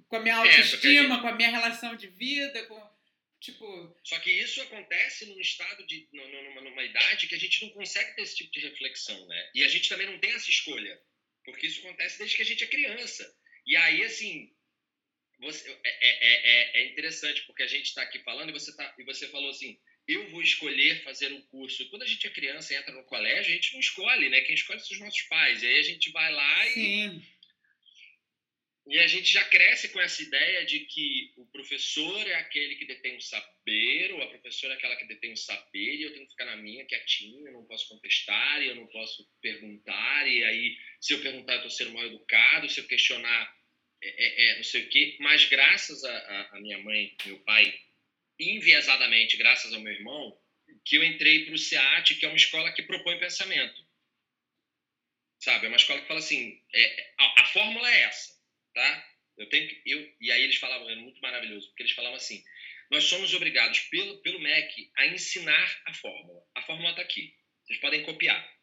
[0.10, 2.96] com a minha é, autoestima, é, com a minha relação de vida, com
[3.40, 3.96] Tipo...
[4.04, 6.08] Só que isso acontece num estado de.
[6.12, 9.52] Numa, numa idade que a gente não consegue ter esse tipo de reflexão, né?
[9.54, 11.00] E a gente também não tem essa escolha.
[11.44, 13.38] Porque isso acontece desde que a gente é criança.
[13.66, 14.52] E aí, assim.
[15.40, 18.96] Você, é, é, é, é interessante, porque a gente está aqui falando e você, tá,
[18.98, 21.90] e você falou assim: eu vou escolher fazer um curso.
[21.90, 24.42] Quando a gente é criança e entra no colégio, a gente não escolhe, né?
[24.42, 25.64] Quem escolhe são os nossos pais.
[25.64, 27.18] E aí a gente vai lá Sim.
[27.18, 27.36] e
[28.88, 32.86] e a gente já cresce com essa ideia de que o professor é aquele que
[32.86, 36.26] detém o saber, ou a professora é aquela que detém o saber, e eu tenho
[36.26, 40.44] que ficar na minha, quietinho, eu não posso contestar, e eu não posso perguntar, e
[40.44, 43.52] aí, se eu perguntar, eu estou sendo mal educado, se eu questionar,
[44.04, 45.18] é, é, é não sei o quê.
[45.20, 47.74] Mas graças a, a, minha mãe, meu pai,
[48.40, 50.38] enviesadamente, graças ao meu irmão,
[50.84, 53.86] que eu entrei para o SEAT, que é uma escola que propõe pensamento.
[55.40, 55.66] Sabe?
[55.66, 58.36] É uma escola que fala assim, é, a, a fórmula é essa
[58.76, 59.08] tá?
[59.38, 62.44] Eu tenho que, eu, e aí eles falavam, era muito maravilhoso, porque eles falavam assim:
[62.92, 66.46] nós somos obrigados pelo, pelo MEC a ensinar a fórmula.
[66.54, 67.34] A fórmula está aqui.
[67.64, 68.54] Vocês podem copiar.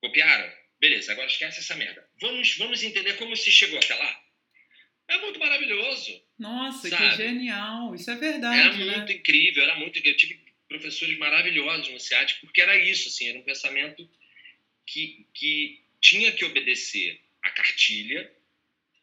[0.00, 0.52] Copiaram?
[0.78, 2.08] Beleza, agora esquece essa merda.
[2.20, 4.24] Vamos, vamos entender como se chegou até lá?
[5.08, 6.22] É muito maravilhoso.
[6.38, 7.10] Nossa, sabe?
[7.10, 7.94] que genial.
[7.94, 8.60] Isso é verdade.
[8.60, 8.96] Era né?
[8.96, 10.12] muito incrível, era muito incrível.
[10.12, 14.08] Eu tive professores maravilhosos no SEAT, porque era isso, assim, era um pensamento
[14.86, 18.30] que, que tinha que obedecer a cartilha,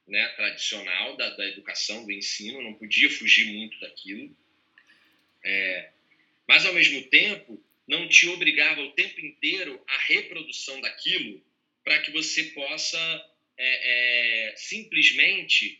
[0.07, 4.35] né, tradicional da, da educação, do ensino, não podia fugir muito daquilo.
[5.43, 5.91] É,
[6.47, 11.43] mas, ao mesmo tempo, não te obrigava o tempo inteiro à reprodução daquilo
[11.83, 12.97] para que você possa
[13.57, 15.79] é, é, simplesmente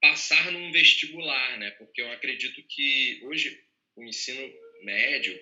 [0.00, 1.70] passar num vestibular, né?
[1.72, 3.60] Porque eu acredito que hoje
[3.96, 4.40] o ensino
[4.82, 5.38] médio,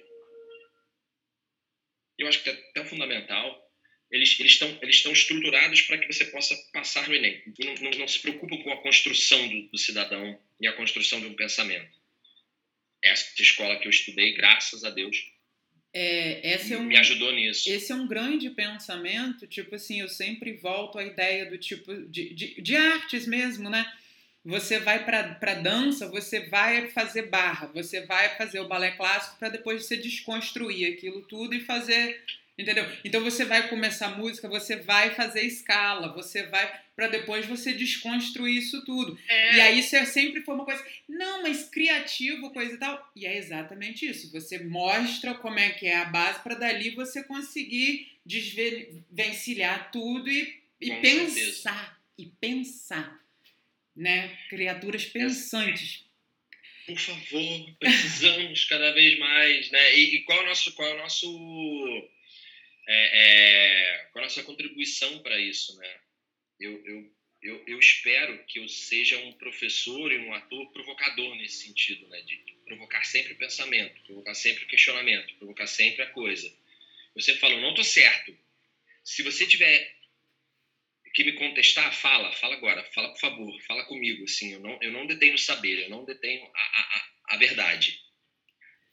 [2.19, 3.67] eu acho que é até fundamental,
[4.11, 7.43] eles estão eles estão estruturados para que você possa passar no Enem.
[7.59, 11.27] Não, não, não se preocupam com a construção do, do, cidadão e a construção de
[11.27, 11.97] um pensamento.
[13.03, 15.17] Essa escola que eu estudei, graças a Deus,
[15.93, 17.71] é, é um, me ajudou nisso.
[17.71, 22.35] Esse é um grande pensamento, tipo assim, eu sempre volto à ideia do tipo de,
[22.35, 23.91] de, de artes mesmo, né?
[24.47, 29.49] Você vai para dança, você vai fazer barra, você vai fazer o balé clássico para
[29.49, 32.23] depois você desconstruir aquilo tudo e fazer
[32.59, 32.87] Entendeu?
[33.05, 38.57] Então você vai começar música, você vai fazer escala, você vai para depois você desconstruir
[38.57, 39.19] isso tudo.
[39.29, 39.57] É.
[39.57, 43.13] E aí isso é sempre foi uma coisa, não, mas criativo, coisa e tal.
[43.15, 44.33] E é exatamente isso.
[44.33, 50.59] Você mostra como é que é a base para dali você conseguir desvencilhar tudo e,
[50.81, 53.21] e pensar e pensar,
[53.97, 54.37] né?
[54.49, 56.05] Criaturas pensantes.
[56.87, 59.97] Por favor, precisamos cada vez mais, né?
[59.97, 62.11] E, e qual é o nosso qual é o nosso
[62.89, 66.01] é, é, qual a sua contribuição para isso, né?
[66.61, 71.67] eu, eu, eu, eu espero que eu seja um professor e um ator provocador nesse
[71.67, 72.21] sentido, né?
[72.23, 76.53] De provocar sempre o pensamento, provocar sempre o questionamento, provocar sempre a coisa.
[77.15, 78.37] Eu sempre falo, não estou certo.
[79.05, 79.96] Se você tiver
[81.17, 84.93] que me contestar, fala, fala agora, fala por favor, fala comigo, assim, eu não, eu
[84.93, 87.99] não detenho o saber, eu não detenho a, a, a verdade.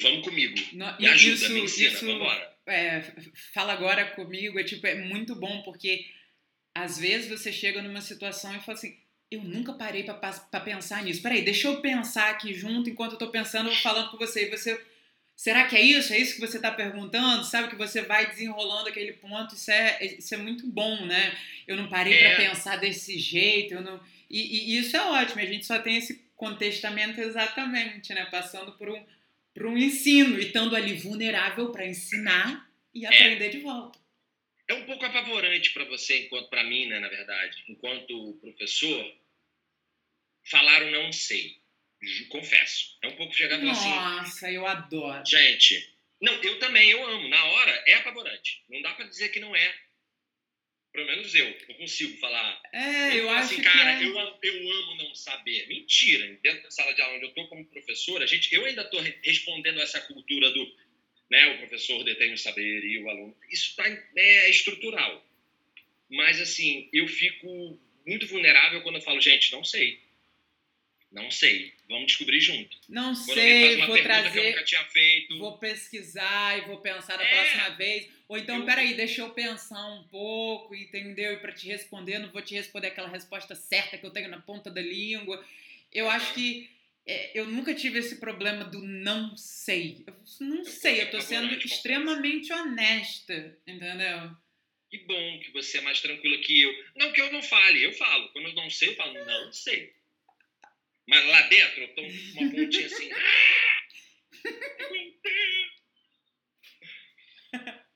[0.01, 2.57] Vamos comigo, não, me ajuda, isso, me ensina, isso, vambora.
[2.65, 3.01] É,
[3.53, 6.05] fala agora comigo, é tipo, é muito bom, porque
[6.73, 8.97] às vezes você chega numa situação e fala assim,
[9.29, 11.21] eu nunca parei para pensar nisso.
[11.21, 14.47] Peraí, deixa eu pensar aqui junto enquanto eu tô pensando, falando com você.
[14.47, 14.81] E você,
[15.35, 16.13] será que é isso?
[16.13, 17.43] É isso que você está perguntando?
[17.43, 19.55] Sabe que você vai desenrolando aquele ponto.
[19.55, 21.37] Isso é, isso é muito bom, né?
[21.67, 22.35] Eu não parei é.
[22.35, 23.75] para pensar desse jeito.
[23.75, 23.99] Eu não...
[24.29, 25.41] E, e, isso é ótimo.
[25.41, 28.25] A gente só tem esse contestamento exatamente, né?
[28.25, 29.05] Passando por um,
[29.53, 33.07] por um ensino e estando ali vulnerável para ensinar e é.
[33.07, 33.49] aprender é.
[33.49, 33.99] de volta.
[34.67, 39.13] É um pouco apavorante para você, enquanto para mim, né, na verdade, enquanto professor,
[40.49, 41.57] falaram não sei.
[42.29, 42.97] Confesso.
[43.01, 43.89] É um pouco chegando assim.
[43.89, 45.25] Nossa, eu adoro.
[45.25, 47.27] Gente, não, eu também, eu amo.
[47.27, 48.63] Na hora é apavorante.
[48.69, 49.75] Não dá para dizer que não é.
[50.93, 52.61] Pelo menos eu, eu consigo falar.
[52.71, 54.05] É, eu, eu acho assim, que cara, é...
[54.05, 55.67] eu, eu amo não saber.
[55.67, 56.39] Mentira.
[56.41, 59.01] Dentro da sala de aula onde eu tô como professor, a gente, eu ainda estou
[59.01, 60.75] respondendo essa cultura do,
[61.29, 63.35] né, o professor detém o saber e o aluno.
[63.49, 63.83] Isso tá,
[64.15, 65.25] é estrutural.
[66.09, 69.99] Mas assim, eu fico muito vulnerável quando eu falo, gente, não sei.
[71.13, 71.71] Não sei.
[71.87, 72.75] Vamos descobrir junto.
[72.89, 74.65] Não Quando sei, vou trazer.
[75.37, 78.09] Vou pesquisar e vou pensar da é, próxima vez.
[78.27, 78.65] Ou então, eu...
[78.65, 81.33] peraí, deixa eu pensar um pouco, entendeu?
[81.33, 84.41] E para te responder, não vou te responder aquela resposta certa que eu tenho na
[84.41, 85.45] ponta da língua.
[85.91, 86.11] Eu uhum.
[86.11, 86.67] acho que
[87.05, 90.03] é, eu nunca tive esse problema do não sei.
[90.07, 94.31] Eu não eu sei, eu tô sendo extremamente honesta, entendeu?
[94.89, 96.85] Que bom que você é mais tranquilo que eu.
[96.95, 98.29] Não que eu não fale, eu falo.
[98.29, 99.93] Quando eu não sei, eu falo, não sei.
[101.07, 103.09] Mas lá dentro eu tô uma pontinha assim.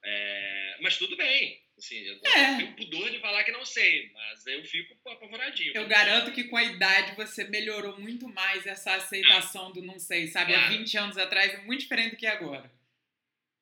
[0.04, 1.66] é, mas tudo bem.
[1.78, 2.58] Assim, eu é.
[2.58, 5.74] tenho pudor de falar que não sei, mas eu fico apavoradinho.
[5.76, 9.72] Eu garanto que com a idade você melhorou muito mais essa aceitação ah.
[9.74, 10.54] do não sei, sabe?
[10.54, 10.74] Claro.
[10.74, 12.72] Há 20 anos atrás é muito diferente do que agora.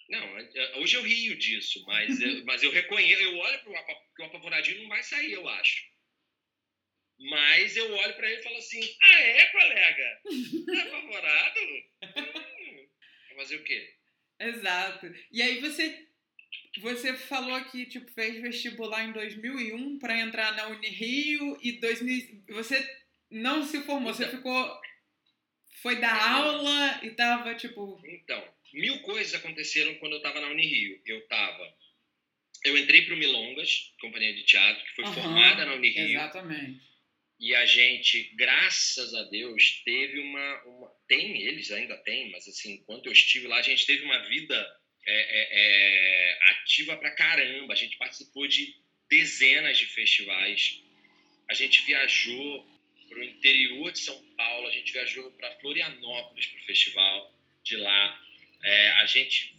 [0.07, 4.27] Não, é, hoje eu rio disso, mas, eu, mas eu reconheço, eu olho para o
[4.27, 5.83] apavoradinho não vai sair, eu acho.
[7.19, 10.21] Mas eu olho para ele e falo assim: ah, é, colega?
[10.65, 11.59] Tá apavorado?
[12.03, 12.87] hum,
[13.29, 13.93] vai fazer o quê?
[14.39, 15.13] Exato.
[15.31, 16.07] E aí você
[16.79, 23.05] você falou que tipo fez vestibular em 2001 para entrar na Unirio e 2000 você
[23.31, 24.81] não se formou, então, você ficou
[25.81, 31.01] foi dar aula e tava tipo Então, mil coisas aconteceram quando eu tava na Unirio.
[31.05, 31.75] Eu tava
[32.65, 36.19] eu entrei para o Milongas, companhia de teatro, que foi uhum, formada na Unirio.
[36.19, 36.94] Exatamente
[37.45, 42.73] e a gente, graças a Deus, teve uma, uma, Tem, eles ainda têm, mas assim,
[42.73, 44.55] enquanto eu estive lá, a gente teve uma vida
[45.05, 47.73] é, é, é, ativa pra caramba.
[47.73, 48.75] A gente participou de
[49.07, 50.81] dezenas de festivais.
[51.47, 52.67] A gente viajou
[53.07, 57.31] para o interior de São Paulo, a gente viajou para Florianópolis para o festival
[57.63, 58.27] de lá.
[58.63, 59.53] É, a gente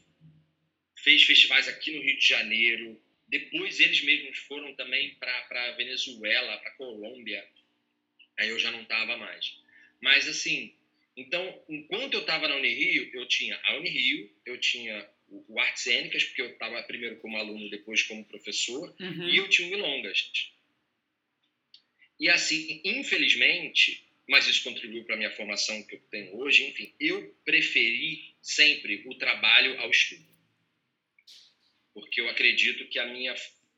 [1.05, 3.01] fez festivais aqui no Rio de Janeiro.
[3.29, 7.49] Depois eles mesmos foram também para Venezuela, para Colômbia.
[8.38, 9.57] Aí eu já não estava mais.
[10.01, 10.75] Mas assim,
[11.16, 16.25] então, enquanto eu estava na Unirio, eu tinha a Unirio, eu tinha o Artes Cênicas,
[16.25, 19.29] porque eu estava primeiro como aluno, depois como professor, uhum.
[19.29, 20.53] e eu tinha o Milongas.
[22.20, 26.92] E assim, infelizmente, mas isso contribuiu para a minha formação que eu tenho hoje, enfim,
[27.01, 30.25] eu preferi sempre o trabalho ao estudo.
[31.94, 33.35] Porque eu acredito que a minha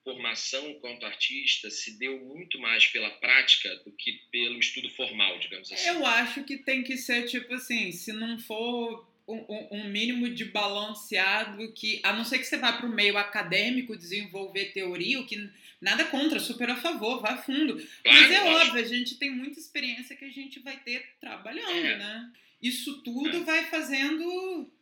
[0.09, 5.71] formação enquanto artista se deu muito mais pela prática do que pelo estudo formal, digamos
[5.71, 5.87] assim.
[5.87, 10.47] Eu acho que tem que ser tipo assim, se não for um, um mínimo de
[10.47, 15.27] balanceado que, a não ser que você vá para o meio acadêmico desenvolver teoria, o
[15.27, 17.75] que nada contra, super a favor, vá fundo.
[17.75, 21.87] Claro, Mas é óbvio, a gente tem muita experiência que a gente vai ter trabalhando,
[21.87, 21.99] é.
[21.99, 22.33] né?
[22.62, 23.40] Isso tudo é.
[23.40, 24.73] vai fazendo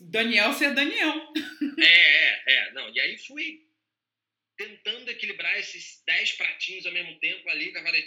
[0.00, 1.32] Daniel ser Daniel.
[1.78, 2.72] É, é, é.
[2.72, 3.62] Não, e aí fui
[4.62, 7.98] tentando equilibrar esses dez pratinhos ao mesmo tempo ali, com a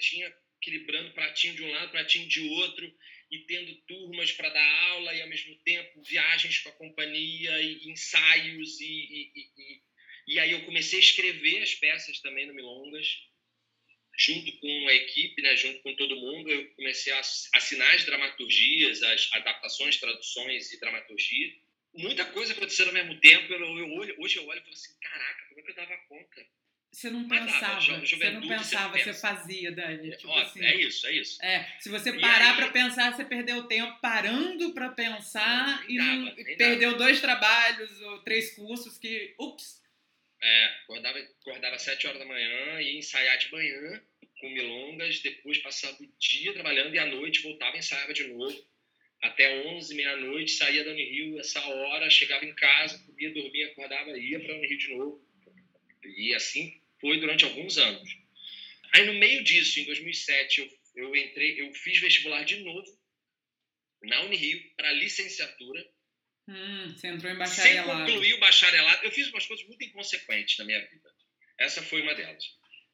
[0.62, 2.92] equilibrando pratinho de um lado, pratinho de outro,
[3.30, 7.90] e tendo turmas para dar aula e ao mesmo tempo viagens com a companhia e
[7.90, 9.82] ensaios e, e, e,
[10.28, 13.08] e aí eu comecei a escrever as peças também no Milongas
[14.18, 19.04] junto com a equipe, né, junto com todo mundo, eu comecei a assinar as dramaturgias,
[19.04, 21.54] as adaptações, traduções e dramaturgia.
[21.98, 23.52] Muita coisa acontecendo ao mesmo tempo.
[23.52, 26.46] Eu, eu, hoje eu olho e falo assim, caraca, como é que eu dava conta?
[26.96, 30.12] você não pensava, você não pensava, você, fazia, Dani.
[30.12, 31.44] Tipo Ó, assim, é isso, é isso.
[31.44, 36.16] É, se você parar para pensar, você perdeu tempo parando para pensar não, e, não,
[36.18, 39.84] não, perdeu dois trabalhos ou três cursos que, ups.
[40.42, 44.02] É, acordava, acordava às sete horas da manhã, ia ensaiar de manhã
[44.40, 48.56] com milongas, depois passava o dia trabalhando e à noite voltava e ensaiava de novo.
[49.26, 54.40] Até 11, meia-noite, saía da Unirio essa hora, chegava em casa, comia, dormia, acordava, ia
[54.40, 55.28] para Unirio de novo.
[56.04, 58.18] E assim foi durante alguns anos.
[58.94, 62.86] Aí no meio disso, em 2007, eu, eu entrei, eu fiz vestibular de novo
[64.04, 65.84] na Unirio para licenciatura.
[66.48, 68.06] Hum, você entrou em bacharelado.
[68.06, 69.06] Sem concluir o bacharelado.
[69.06, 71.12] Eu fiz umas coisas muito inconsequentes na minha vida.
[71.58, 72.46] Essa foi uma delas.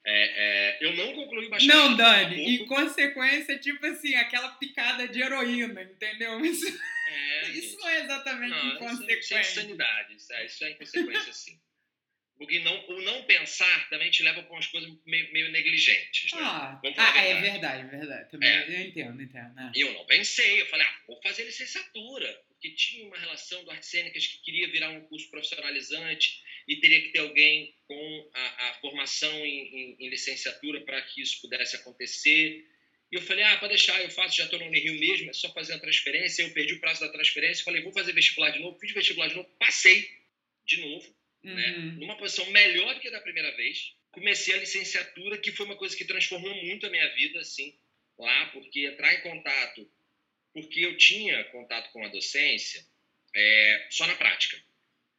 [0.03, 1.89] É, é, eu não concluí bacharelado.
[1.89, 6.39] Não, Dani, em consequência, tipo assim, aquela picada de heroína, entendeu?
[6.43, 6.65] Isso,
[7.07, 9.19] é, isso não é exatamente não, inconsequência.
[9.19, 11.59] Isso é insanidade, isso é, isso é inconsequência, sim.
[12.37, 16.31] Porque não, o não pensar também te leva para umas coisas meio, meio negligentes.
[16.31, 16.39] Né?
[16.41, 18.31] Ah, ah é verdade, verdade.
[18.31, 18.67] Também é.
[18.67, 19.53] eu entendo, entendo.
[19.53, 19.71] Né?
[19.75, 22.41] Eu não pensei, eu falei, ah, vou fazer licenciatura.
[22.61, 27.01] Porque tinha uma relação do Artes Cênicas que queria virar um curso profissionalizante e teria
[27.01, 31.75] que ter alguém com a, a formação em, em, em licenciatura para que isso pudesse
[31.75, 32.63] acontecer.
[33.11, 35.51] E eu falei, ah, para deixar, eu faço, já estou no Unirio mesmo, é só
[35.51, 36.43] fazer a transferência.
[36.43, 38.77] Eu perdi o prazo da transferência, falei, vou fazer vestibular de novo.
[38.77, 40.07] Fiz vestibular de novo, passei
[40.63, 41.51] de novo né?
[41.51, 41.85] uhum.
[41.87, 41.95] né?
[41.97, 43.95] numa posição melhor do que da primeira vez.
[44.11, 47.75] Comecei a licenciatura, que foi uma coisa que transformou muito a minha vida, assim,
[48.19, 49.89] lá, porque entrar em contato,
[50.53, 52.85] porque eu tinha contato com a docência
[53.35, 54.61] é, só na prática.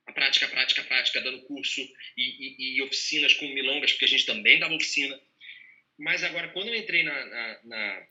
[0.07, 1.81] A prática, a prática, a prática, dando curso
[2.17, 5.19] e, e, e, oficinas com milongas, porque a gente também dava oficina.
[5.99, 8.07] Mas agora, quando eu entrei na, na, na,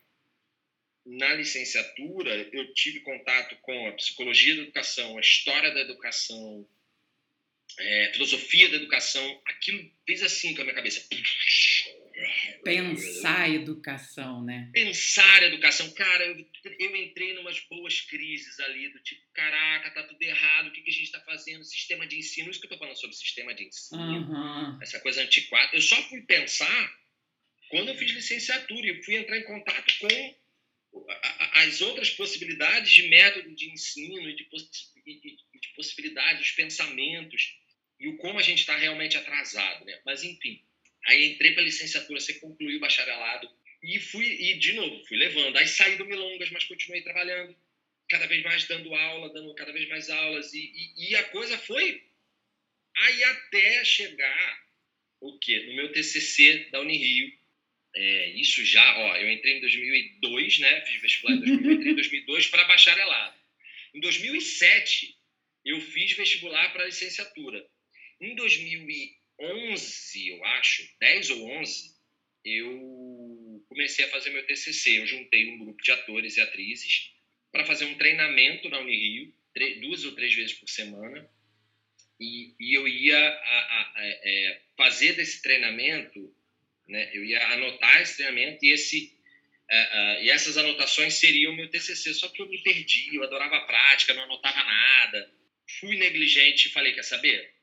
[1.06, 6.68] na licenciatura, eu tive contato com a psicologia da educação, a história da educação,
[7.78, 11.06] é, filosofia da educação, aquilo fez assim com a minha cabeça.
[12.64, 14.70] Pensar educação, né?
[14.74, 15.90] Pensar educação.
[15.94, 16.46] Cara, eu,
[16.80, 20.90] eu entrei numas boas crises ali, do tipo, caraca, tá tudo errado, o que, que
[20.90, 21.64] a gente está fazendo?
[21.64, 24.80] Sistema de ensino, isso que eu tô falando sobre sistema de ensino, uhum.
[24.82, 25.70] essa coisa antiquada.
[25.74, 27.02] Eu só fui pensar
[27.70, 30.42] quando eu fiz licenciatura e fui entrar em contato com
[31.54, 37.58] as outras possibilidades de método de ensino e de, de possibilidades, os pensamentos
[38.00, 40.02] e o como a gente está realmente atrasado, né?
[40.06, 40.62] Mas enfim,
[41.06, 43.50] aí entrei para licenciatura, você concluiu o bacharelado
[43.84, 45.58] e fui e de novo fui levando.
[45.58, 47.56] Aí saí do Milongas, mas continuei trabalhando,
[48.10, 51.58] cada vez mais dando aula, dando cada vez mais aulas e, e, e a coisa
[51.58, 52.04] foi
[52.96, 54.68] aí até chegar
[55.20, 55.60] o quê?
[55.68, 57.32] No meu TCC da Unirio.
[57.94, 60.82] É, isso já, ó, eu entrei em 2002, né?
[60.86, 63.38] Fiz vestibular em 2000, entrei em 2002 para bacharelado.
[63.94, 65.16] Em 2007
[65.66, 67.66] eu fiz vestibular para licenciatura.
[68.20, 68.36] Em
[69.42, 71.96] 2011, eu acho, 10 ou 11,
[72.46, 75.00] eu comecei a fazer meu TCC.
[75.00, 77.12] Eu juntei um grupo de atores e atrizes
[77.52, 79.34] para fazer um treinamento na Unirio,
[79.82, 81.30] duas ou três vezes por semana.
[82.20, 86.34] E, e eu ia a, a, a, é, fazer desse treinamento,
[86.88, 89.18] né, eu ia anotar esse treinamento e, esse,
[89.70, 92.14] é, e essas anotações seriam meu TCC.
[92.14, 95.34] Só que eu me perdi, eu adorava a prática, não anotava nada.
[95.80, 97.61] Fui negligente e falei: quer saber?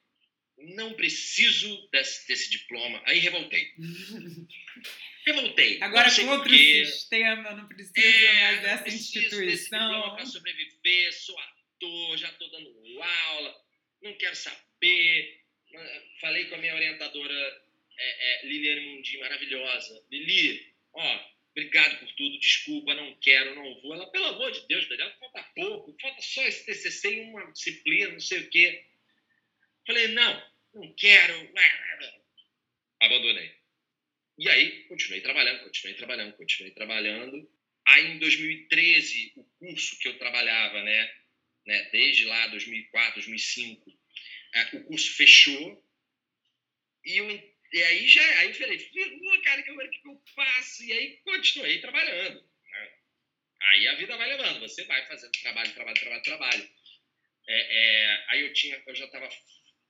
[0.61, 3.01] Não preciso desse, desse diploma.
[3.07, 3.73] Aí revoltei.
[5.27, 5.83] revoltei.
[5.83, 10.17] Agora contra o sistema, não preciso é, mais dessa instituição.
[10.17, 13.65] para sobreviver, sou ator, já estou dando aula,
[14.03, 15.45] não quero saber.
[16.21, 17.63] Falei com a minha orientadora
[17.99, 20.05] é, é, Liliane Mundi, maravilhosa.
[20.11, 23.95] Lili, ó, obrigado por tudo, desculpa, não quero, não vou.
[23.95, 28.13] Ela, pelo amor de Deus, Daniel, falta pouco, falta só esse TCC e uma disciplina,
[28.13, 28.85] não sei o quê.
[29.89, 31.51] Falei, não, não quero.
[33.01, 33.55] Abandonei.
[34.37, 37.51] E aí, continuei trabalhando, continuei trabalhando, continuei trabalhando.
[37.87, 41.15] Aí, em 2013, o curso que eu trabalhava, né,
[41.67, 43.91] né desde lá, 2004, 2005,
[44.57, 45.83] é, o curso fechou.
[47.07, 48.79] E, eu, e aí, já, aí eu falei,
[49.43, 50.85] cara, o que eu faço?
[50.85, 52.43] E aí, continuei trabalhando.
[52.43, 52.93] Né?
[53.63, 56.71] Aí a vida vai levando, você vai fazendo trabalho, trabalho, trabalho, trabalho.
[57.49, 59.31] É, é, aí eu tinha, eu já estava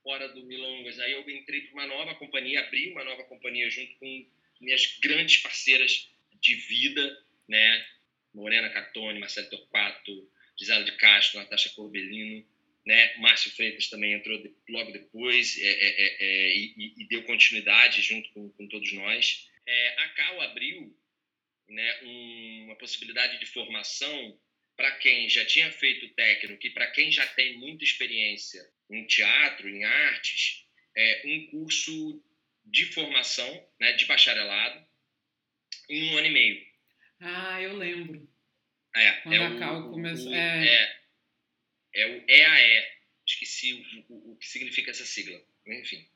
[0.08, 0.98] fora do Milongas.
[1.00, 4.26] Aí eu entrei para uma nova companhia, abri uma nova companhia junto com
[4.58, 7.86] minhas grandes parceiras de vida, né?
[8.32, 12.42] Morena Catone, Marcelo Torquato, Gisela de Castro, Natasha Corbellino,
[12.86, 13.18] né?
[13.18, 18.00] Márcio Freitas também entrou de, logo depois é, é, é, é e, e, deu continuidade
[18.00, 19.50] junto com, com todos nós.
[19.66, 20.96] É, a CAL abriu
[21.68, 24.40] né, um, uma possibilidade de formação
[24.74, 29.68] para quem já tinha feito técnico e para quem já tem muita experiência em teatro,
[29.68, 30.66] em artes,
[30.96, 32.22] é um curso
[32.64, 34.86] de formação, né, de bacharelado,
[35.88, 36.66] em um ano e meio.
[37.20, 38.28] Ah, eu lembro.
[38.94, 40.34] É, Quando é a o, Cal começou.
[40.34, 40.66] É.
[40.66, 41.00] é,
[41.94, 42.98] é o EAE.
[43.26, 45.40] Esqueci o, o, o que significa essa sigla.
[45.66, 46.08] Enfim.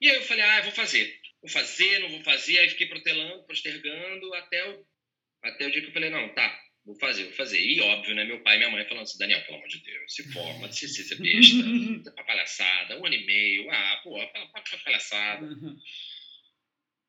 [0.00, 1.20] E aí eu falei, ah, eu vou fazer.
[1.40, 2.58] Vou fazer, não vou fazer.
[2.58, 4.86] Aí fiquei protelando, postergando, até o,
[5.42, 7.60] até o dia que eu falei, não, tá, vou fazer, vou fazer.
[7.60, 10.14] E óbvio, né, meu pai e minha mãe falando assim, Daniel, pelo amor de Deus,
[10.14, 14.46] se forma, se se ser besta, pra palhaçada, um ano e meio, ah, pô, pra,
[14.46, 15.46] pra, pra palhaçada.
[15.46, 15.76] Uhum.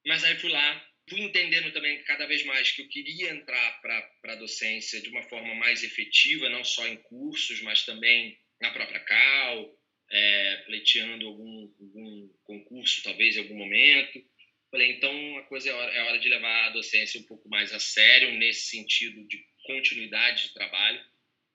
[0.05, 4.33] Mas aí fui lá, fui entendendo também cada vez mais que eu queria entrar para
[4.33, 8.99] a docência de uma forma mais efetiva, não só em cursos, mas também na própria
[8.99, 9.79] Cal,
[10.11, 14.21] é, pleiteando algum, algum concurso, talvez, em algum momento.
[14.69, 17.71] Falei, então a coisa é hora, é hora de levar a docência um pouco mais
[17.73, 21.01] a sério, nesse sentido de continuidade de trabalho,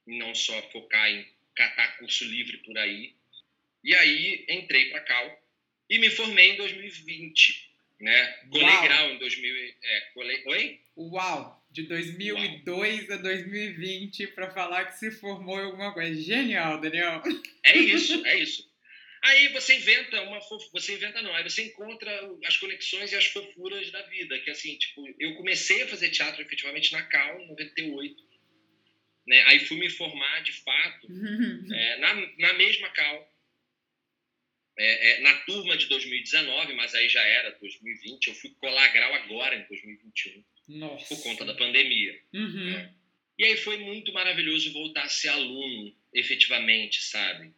[0.06, 3.14] e não só focar em catar curso livre por aí.
[3.84, 5.42] E aí entrei para a Cal
[5.88, 7.68] e me formei em 2020
[8.00, 8.38] né?
[8.54, 8.82] Uau.
[8.82, 9.56] grau em 2000.
[9.56, 10.42] e- É, colei.
[10.46, 10.80] Oi?
[10.96, 11.66] Uau!
[11.70, 16.20] De 2002 a 2020 para falar que se formou em alguma coisa.
[16.20, 17.22] Genial, Daniel.
[17.64, 18.67] É isso, é isso.
[19.22, 20.68] Aí você inventa uma fof...
[20.72, 22.10] você inventa não, aí você encontra
[22.44, 26.40] as conexões e as fofuras da vida, que assim, tipo, eu comecei a fazer teatro
[26.42, 28.28] efetivamente na Cal em 98,
[29.26, 29.42] né?
[29.46, 31.08] Aí fui me formar de fato
[31.72, 33.38] é, na, na mesma Cal,
[34.78, 39.12] é, é, na turma de 2019, mas aí já era 2020, eu fui colar grau
[39.12, 40.44] agora em 2021,
[40.78, 41.08] Nossa.
[41.08, 42.16] por conta da pandemia.
[42.32, 42.88] Uhum.
[43.36, 47.52] E aí foi muito maravilhoso voltar a ser aluno, efetivamente, sabe?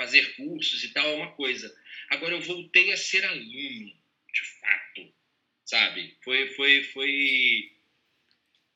[0.00, 1.70] Fazer cursos e tal é uma coisa.
[2.08, 3.92] Agora eu voltei a ser aluno,
[4.32, 5.12] de fato,
[5.62, 6.16] sabe?
[6.24, 7.70] Foi, foi, foi,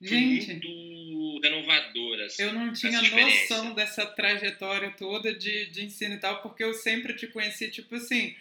[0.01, 2.43] foi Gente, muito renovador, assim.
[2.43, 7.14] eu não tinha noção dessa trajetória toda de, de ensino e tal, porque eu sempre
[7.14, 8.37] te conheci, tipo assim,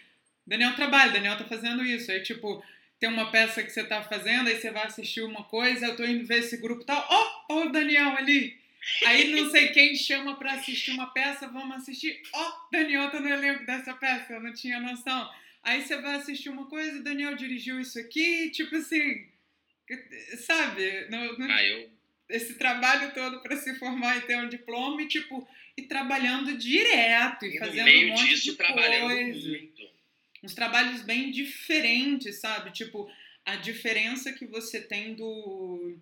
[0.46, 2.12] Daniel trabalha, Daniel tá fazendo isso.
[2.12, 2.62] Aí, tipo,
[3.00, 6.04] tem uma peça que você tá fazendo, aí você vai assistir uma coisa, eu tô
[6.04, 7.02] indo ver esse grupo e tal.
[7.08, 8.62] Ó, ó o Daniel ali.
[9.06, 12.20] Aí não sei quem chama pra assistir uma peça, vamos assistir.
[12.32, 15.30] Ó, Daniel tá no elenco dessa peça, eu não tinha noção.
[15.62, 19.26] Aí você vai assistir uma coisa, Daniel dirigiu isso aqui, tipo assim,
[20.46, 21.06] sabe?
[21.10, 21.90] No, no- Ah, eu...
[22.28, 27.46] esse trabalho todo para se formar e ter um diploma e, tipo, e trabalhando direto
[27.46, 29.48] e, E fazendo um monte disso, de trabalhando coisa.
[29.48, 29.94] muito.
[30.42, 32.70] Uns trabalhos bem diferentes, sabe?
[32.70, 33.10] Tipo,
[33.46, 35.96] a diferença que você tem do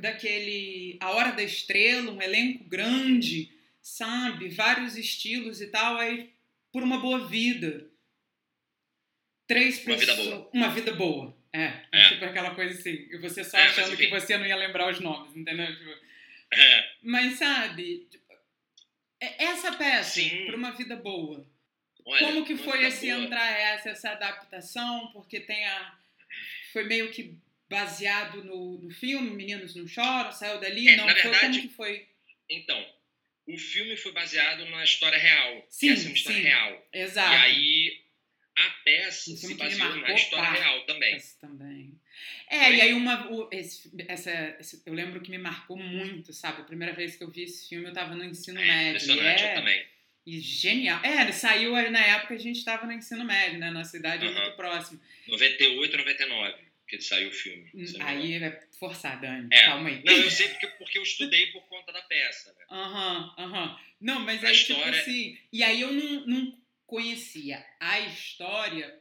[0.00, 3.50] daquele A Hora da Estrela, um elenco grande,
[3.82, 4.48] sabe?
[4.48, 6.30] Vários estilos e tal, aí
[6.72, 7.88] por uma boa vida.
[9.46, 10.50] Três Uma vida pessoas- boa.
[10.52, 11.36] Uma vida boa.
[11.52, 12.08] É, É.
[12.10, 13.08] tipo aquela coisa assim.
[13.10, 15.66] E você só É, achando que você não ia lembrar os nomes, entendeu?
[15.74, 16.08] Tipo,
[16.52, 18.24] É, mas sabe, tipo,
[19.20, 21.46] é- essa peça, para uma vida boa,
[22.04, 23.24] olha, como que foi vida esse boa.
[23.24, 25.10] entrar essa, essa adaptação?
[25.12, 25.98] Porque tem a.
[26.72, 27.34] Foi meio que
[27.68, 31.22] baseado no, no filme, Meninos Não Choram, saiu dali, É, não na foi?
[31.30, 32.06] verdade- Como que foi?
[32.48, 32.86] Então,
[33.46, 35.66] o filme foi baseado na história real.
[35.68, 36.44] Sim, essa é uma história sim.
[36.46, 36.88] real.
[36.92, 37.32] Exato.
[37.32, 38.00] E aí,
[38.56, 40.52] a peça se baseou na história pá.
[40.54, 41.14] real também.
[41.14, 41.92] Essa também.
[42.50, 42.76] É, Oi?
[42.76, 43.30] e aí uma.
[43.30, 46.62] o- esse- essa, esse- eu lembro que me marcou muito, sabe?
[46.62, 48.88] A primeira vez que eu vi esse filme, eu tava no ensino É médio.
[48.96, 49.86] Impressionante, eu é, também.
[50.26, 51.00] e genial.
[51.04, 53.70] É, ele saiu na época a gente tava no ensino médio, né?
[53.70, 54.40] Nossa idade é Aham.
[54.42, 55.00] muito próxima.
[55.28, 56.54] 98, 99,
[56.88, 57.70] que saiu o filme.
[57.74, 58.04] engano.
[58.06, 59.48] Aí é forçado, Dani.
[59.52, 59.64] É.
[59.66, 60.02] Calma aí.
[60.04, 62.64] Não, eu sei porque, porque eu estudei por conta da peça, né?
[62.70, 63.80] Aham, aham.
[64.00, 65.38] Não, mas A aí, tipo história- assim.
[65.52, 68.98] E aí eu não, não conhecia a história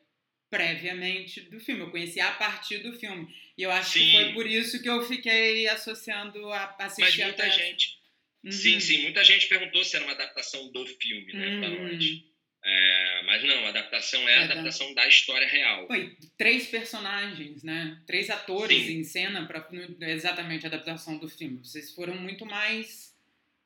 [0.50, 1.82] previamente do filme.
[1.82, 3.28] Eu conhecia a partir do filme.
[3.58, 4.12] E eu acho que Sim.
[4.12, 7.58] foi por isso que eu fiquei associando a Mas assistir a muita peça.
[7.60, 7.98] gente.
[8.44, 8.52] Uhum.
[8.52, 11.88] Sim, sim, muita gente perguntou se era uma adaptação do filme, né, pra Uhum.
[11.92, 12.24] nós.
[12.64, 15.88] É, mas não, a adaptação é a É da- adaptação da história real.
[15.88, 18.02] Foi três personagens, né?
[18.06, 18.98] Três atores Sim.
[19.00, 19.68] em cena para
[20.10, 21.60] exatamente a adaptação do filme.
[21.60, 23.16] Vocês foram muito mais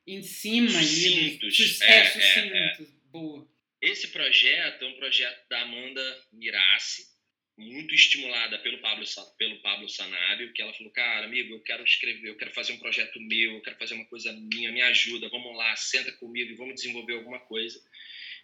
[0.05, 0.69] em cima.
[0.69, 1.55] Sucintos.
[1.57, 2.93] Sus- É, É, é, sucintos.
[3.11, 3.47] Boa.
[3.81, 7.09] Esse projeto é um projeto da Amanda Mirassi,
[7.57, 9.03] muito estimulada pelo Pablo,
[9.37, 12.77] pelo Pablo Sanabio, que ela falou, cara, amigo, eu quero escrever, eu quero fazer um
[12.79, 16.55] projeto meu, eu quero fazer uma coisa minha, me ajuda, vamos lá, senta comigo e
[16.55, 17.79] vamos desenvolver alguma coisa.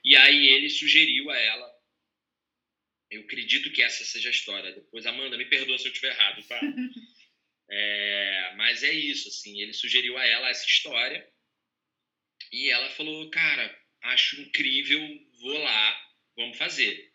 [0.04, 1.78] E aí ele sugeriu a ela,
[3.10, 6.44] eu acredito que essa seja a história, depois, Amanda, me perdoa se eu estiver errado,
[6.48, 6.60] tá?
[7.70, 11.30] É, mas é isso, assim, ele sugeriu a ela essa história
[12.50, 15.02] e ela falou, cara, acho incrível,
[15.42, 16.02] vou lá,
[16.38, 17.12] vamos fazer.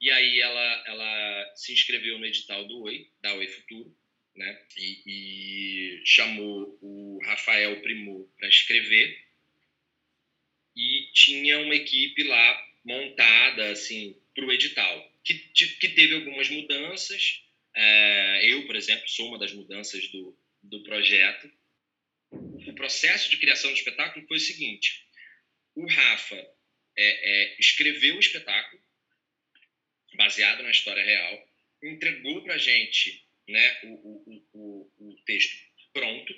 [0.00, 3.96] E aí ela, ela se inscreveu no edital do Oi, da Oi Futuro,
[4.36, 4.66] né?
[4.76, 9.27] E, e chamou o Rafael Primor para escrever.
[11.12, 17.42] Tinha uma equipe lá montada, assim, para o edital, que, que teve algumas mudanças.
[17.74, 21.50] É, eu, por exemplo, sou uma das mudanças do, do projeto.
[22.30, 25.06] O processo de criação do espetáculo foi o seguinte:
[25.74, 26.46] o Rafa é,
[26.96, 28.82] é, escreveu o espetáculo,
[30.14, 31.48] baseado na história real,
[31.82, 35.56] entregou para a gente né, o, o, o, o texto
[35.92, 36.34] pronto,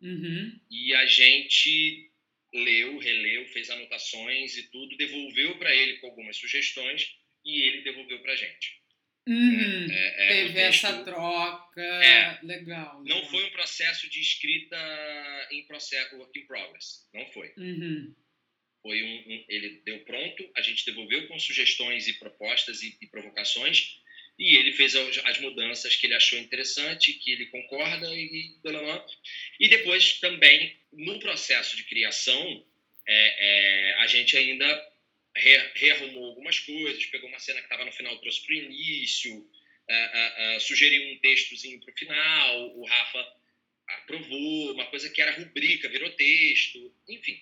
[0.00, 0.60] uhum.
[0.70, 2.11] e a gente
[2.52, 8.20] leu, releu, fez anotações e tudo, devolveu para ele com algumas sugestões e ele devolveu
[8.20, 8.82] para a gente.
[9.26, 9.90] Uhum.
[9.90, 11.80] É, é, Teve texto, essa troca.
[11.80, 13.02] É, legal.
[13.04, 14.76] Não foi um processo de escrita
[15.52, 17.08] em processo work in progress.
[17.14, 17.52] Não foi.
[17.56, 18.14] Uhum.
[18.82, 23.06] Foi um, um, ele deu pronto, a gente devolveu com sugestões e propostas e, e
[23.06, 24.01] provocações
[24.42, 28.52] e ele fez as mudanças que ele achou interessante, que ele concorda e
[29.60, 32.64] e depois também no processo de criação
[33.06, 34.92] é, é, a gente ainda
[35.36, 39.48] re, rearrumou algumas coisas, pegou uma cena que estava no final, trouxe para o início,
[39.88, 43.36] é, é, é, sugeriu um textozinho para o final, o Rafa
[43.88, 47.40] aprovou, uma coisa que era rubrica, virou texto, enfim.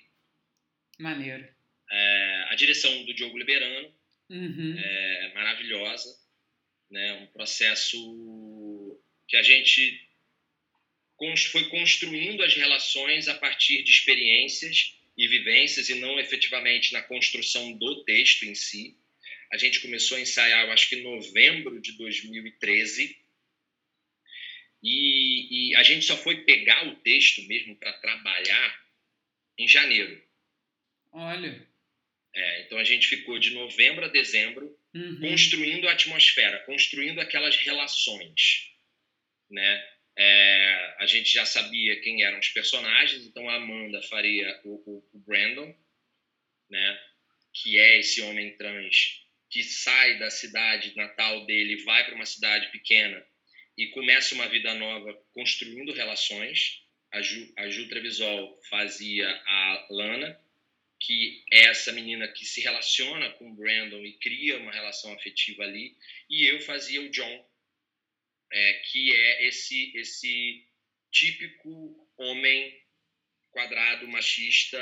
[0.99, 1.49] Maneiro.
[1.91, 3.95] É, a direção do Diogo Liberano,
[4.29, 4.79] uhum.
[4.79, 6.20] é maravilhosa,
[6.91, 7.13] né?
[7.15, 10.09] um processo que a gente
[11.51, 17.73] foi construindo as relações a partir de experiências e vivências e não efetivamente na construção
[17.73, 18.97] do texto em si.
[19.53, 23.17] A gente começou a ensaiar, eu acho que em novembro de 2013,
[24.83, 28.87] e, e a gente só foi pegar o texto mesmo para trabalhar
[29.59, 30.23] em janeiro.
[31.13, 31.69] Olha.
[32.35, 35.21] É, então a gente ficou de novembro a dezembro uhum.
[35.21, 38.71] construindo a atmosfera, construindo aquelas relações,
[39.51, 39.89] né?
[40.17, 45.09] É, a gente já sabia quem eram os personagens, então a Amanda faria o, o,
[45.15, 45.75] o Brandon,
[46.69, 47.01] né?
[47.53, 49.21] Que é esse homem trans
[49.51, 53.25] que sai da cidade natal dele, vai para uma cidade pequena
[53.77, 56.85] e começa uma vida nova construindo relações.
[57.13, 60.41] A Ju, a Ju Trevisol fazia a Lana,
[61.01, 65.63] que é essa menina que se relaciona com o Brandon e cria uma relação afetiva
[65.63, 65.97] ali,
[66.29, 67.49] e eu fazia o John,
[68.53, 70.65] é, que é esse esse
[71.11, 72.81] típico homem
[73.51, 74.79] quadrado machista.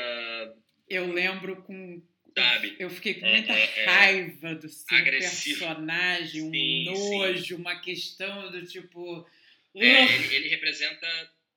[0.89, 2.03] Eu lembro com
[2.37, 2.77] sabe?
[2.79, 5.59] Eu fiquei com é, muita é, é, raiva do seu agressivo.
[5.59, 7.55] personagem, um sim, nojo, sim.
[7.55, 9.27] uma questão do tipo.
[9.75, 11.07] É, ele, ele, representa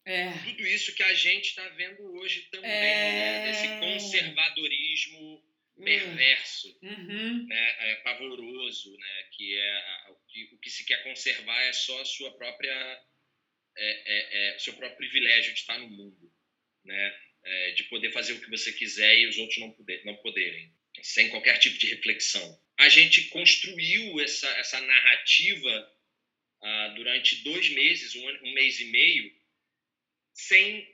[0.05, 0.31] é.
[0.43, 3.51] tudo isso que a gente está vendo hoje também, né?
[3.51, 5.51] Esse conservadorismo
[5.83, 7.45] perverso, uhum.
[7.47, 11.99] né, é pavoroso, né, que é o que, o que se quer conservar é só
[12.01, 12.71] a sua própria
[13.77, 16.31] é, é, é seu próprio privilégio de estar no mundo,
[16.85, 20.15] né, é, de poder fazer o que você quiser e os outros não, poder, não
[20.17, 20.71] poderem,
[21.01, 22.61] sem qualquer tipo de reflexão.
[22.77, 25.91] A gente construiu essa, essa narrativa
[26.61, 29.31] ah, durante dois meses, um, um mês e meio,
[30.33, 30.87] sem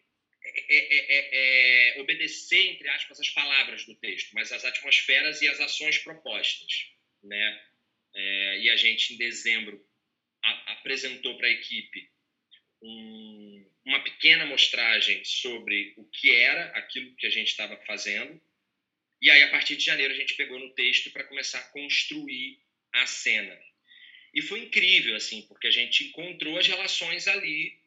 [0.44, 5.48] é é, é, é, obedecer, entre aspas, as palavras do texto, mas as atmosferas e
[5.48, 6.90] as ações propostas.
[7.24, 7.62] Né?
[8.16, 9.84] É, e a gente, em dezembro,
[10.44, 12.10] a, apresentou para a equipe
[12.82, 18.40] um, uma pequena mostragem sobre o que era aquilo que a gente estava fazendo.
[19.22, 22.60] E aí, a partir de janeiro, a gente pegou no texto para começar a construir
[22.94, 23.58] a cena.
[24.34, 27.80] E foi incrível, assim, porque a gente encontrou as relações ali,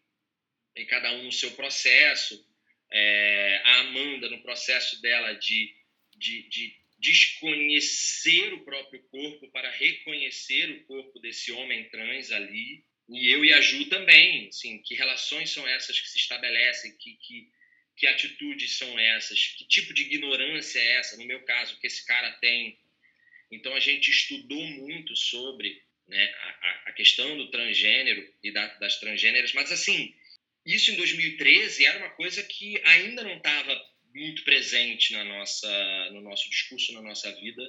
[0.76, 2.44] em cada um no seu processo,
[2.92, 5.74] é, a Amanda no processo dela de,
[6.16, 12.84] de, de desconhecer o próprio corpo para reconhecer o corpo desse homem trans ali.
[13.08, 17.16] E eu e a Ju também, assim, que relações são essas que se estabelecem, que,
[17.16, 17.48] que,
[17.96, 22.06] que atitudes são essas, que tipo de ignorância é essa, no meu caso, que esse
[22.06, 22.78] cara tem.
[23.50, 29.00] Então a gente estudou muito sobre né, a, a questão do transgênero e da, das
[29.00, 30.14] transgêneras, mas assim,
[30.64, 33.80] isso em 2013 era uma coisa que ainda não estava
[34.14, 37.62] muito presente na nossa, no nosso discurso, na nossa vida.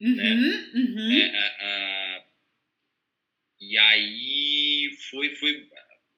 [0.00, 0.70] Uhum, né?
[0.74, 1.12] uhum.
[1.12, 2.24] É, a, a,
[3.60, 5.68] e aí foi, foi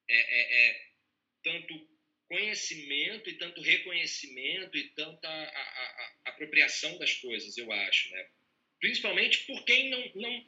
[0.08, 0.86] É, é, é
[1.44, 1.95] tanto
[2.28, 8.28] conhecimento e tanto reconhecimento e tanta a, a, a apropriação das coisas, eu acho, né?
[8.80, 10.46] Principalmente por quem não não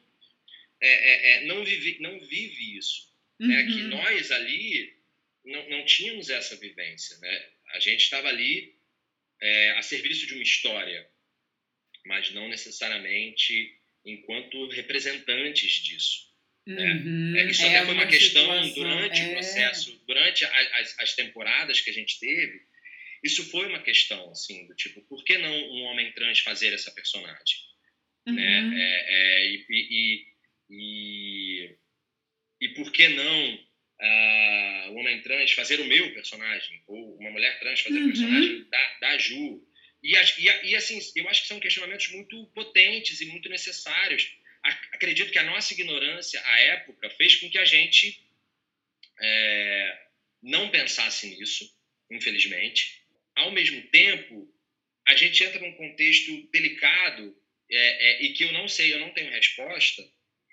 [0.80, 3.48] é, é, é não vive não vive isso, uhum.
[3.48, 3.62] né?
[3.64, 4.96] Que nós ali
[5.44, 7.50] não, não tínhamos essa vivência, né?
[7.72, 8.74] A gente estava ali
[9.40, 11.08] é, a serviço de uma história,
[12.04, 16.27] mas não necessariamente enquanto representantes disso.
[16.68, 16.92] Né?
[16.92, 17.50] Uhum, né?
[17.50, 19.24] Isso é até foi uma, uma questão situação, durante é...
[19.24, 22.60] o processo, durante as, as temporadas que a gente teve,
[23.24, 26.90] isso foi uma questão, assim, do tipo, por que não um homem trans fazer essa
[26.90, 27.56] personagem?
[28.26, 28.60] Né?
[28.60, 28.70] Uhum.
[28.70, 28.82] Né?
[28.82, 30.26] É, é, e, e,
[30.70, 31.76] e,
[32.60, 36.82] e, por que não uh, um homem trans fazer o meu personagem?
[36.86, 38.04] Ou uma mulher trans fazer uhum.
[38.04, 39.66] o personagem da, da Ju?
[40.02, 44.37] E, e, e, assim, eu acho que são questionamentos muito potentes e muito necessários.
[44.92, 48.20] Acredito que a nossa ignorância, à época, fez com que a gente
[49.20, 50.06] é,
[50.42, 51.68] não pensasse nisso,
[52.10, 53.02] infelizmente.
[53.34, 54.52] Ao mesmo tempo,
[55.06, 57.36] a gente entra num contexto delicado
[57.70, 60.02] é, é, e que eu não sei, eu não tenho resposta,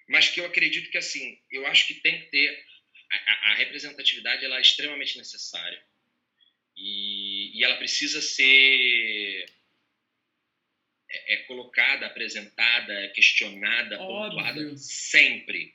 [0.07, 2.66] mas que eu acredito que, assim, eu acho que tem que ter...
[3.11, 5.82] A, a representatividade ela é extremamente necessária
[6.76, 9.45] e, e ela precisa ser
[11.16, 14.30] é, é colocada, apresentada, questionada, Óbvio.
[14.30, 15.74] pontuada sempre.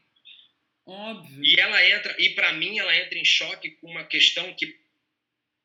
[0.86, 1.45] Óbvio.
[1.45, 4.78] E ela entra, e para mim ela entra em choque com uma questão que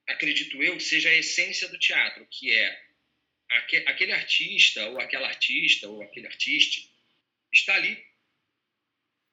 [0.07, 2.85] acredito eu seja a essência do teatro, que é
[3.87, 6.81] aquele artista ou aquela artista ou aquele artista
[7.51, 8.03] está ali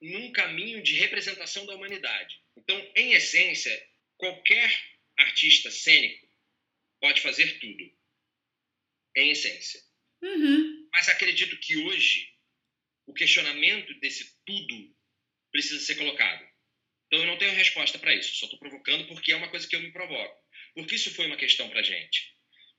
[0.01, 2.41] num caminho de representação da humanidade.
[2.57, 4.71] Então, em essência, qualquer
[5.17, 6.27] artista cênico
[7.01, 7.93] pode fazer tudo,
[9.17, 9.83] em essência.
[10.23, 10.89] Uhum.
[10.93, 12.33] Mas acredito que hoje
[13.07, 14.97] o questionamento desse tudo
[15.51, 16.45] precisa ser colocado.
[17.07, 19.77] Então eu não tenho resposta para isso, só estou provocando porque é uma coisa que
[19.77, 20.43] eu me provoco.
[20.75, 22.33] Porque isso foi uma questão para gente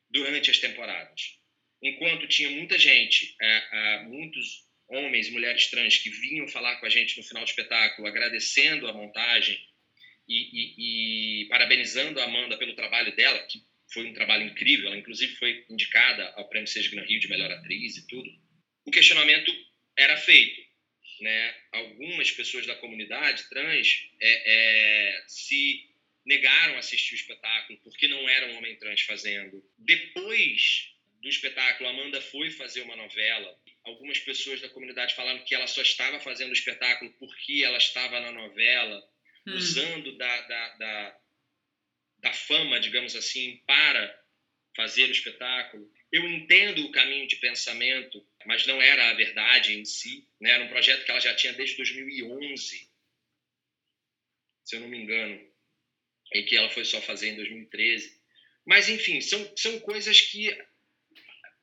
[0.09, 1.37] durante as temporadas.
[1.81, 6.85] Enquanto tinha muita gente, é, é, muitos homens e mulheres trans que vinham falar com
[6.85, 9.59] a gente no final do espetáculo, agradecendo a montagem
[10.27, 13.59] e, e, e parabenizando a Amanda pelo trabalho dela, que
[13.93, 14.87] foi um trabalho incrível.
[14.87, 18.29] Ela, inclusive, foi indicada ao Prêmio Seja Gran Rio de Melhor Atriz e tudo.
[18.85, 19.51] O questionamento
[19.97, 20.61] era feito.
[21.21, 21.55] Né?
[21.71, 25.89] Algumas pessoas da comunidade trans é, é, se
[26.25, 29.63] negaram a assistir o espetáculo porque não era um homem trans fazendo.
[29.77, 33.57] Depois do espetáculo, Amanda foi fazer uma novela.
[33.85, 38.19] Algumas pessoas da comunidade falaram que ela só estava fazendo o espetáculo porque ela estava
[38.19, 39.01] na novela
[39.47, 39.53] hum.
[39.53, 41.19] usando da, da, da,
[42.23, 44.23] da fama, digamos assim, para
[44.75, 45.91] fazer o espetáculo.
[46.11, 50.27] Eu entendo o caminho de pensamento, mas não era a verdade em si.
[50.39, 50.51] Né?
[50.51, 52.89] Era um projeto que ela já tinha desde 2011,
[54.63, 55.45] se eu não me engano,
[56.33, 58.17] e que ela foi só fazer em 2013.
[58.65, 60.57] Mas, enfim, são, são coisas que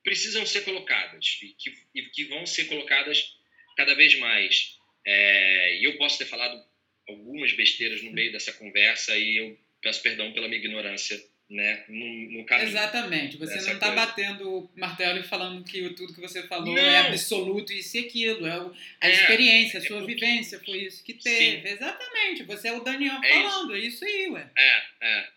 [0.03, 3.35] precisam ser colocadas e que, e que vão ser colocadas
[3.75, 4.77] cada vez mais.
[5.03, 6.63] É, e eu posso ter falado
[7.07, 11.21] algumas besteiras no meio dessa conversa e eu peço perdão pela minha ignorância
[11.51, 12.69] né, no, no caminho.
[12.69, 13.37] Exatamente.
[13.37, 16.89] Você não está batendo martelo e falando que tudo que você falou é não.
[16.89, 18.47] é absoluto, isso e aquilo.
[18.47, 18.71] É
[19.01, 21.67] a é, experiência, a é sua é vivência, foi isso que teve.
[21.67, 21.73] Sim.
[21.73, 22.43] Exatamente.
[22.43, 24.03] Você é o Daniel é falando, isso.
[24.03, 24.49] é isso aí, ué.
[24.57, 25.27] É, é.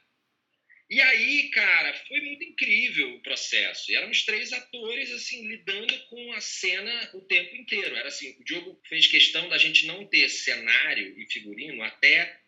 [0.89, 3.91] E aí, cara, foi muito incrível o processo.
[3.91, 7.97] E éramos três atores, assim, lidando com a cena o tempo inteiro.
[7.97, 12.39] Era assim, o Diogo fez questão da gente não ter cenário e figurino até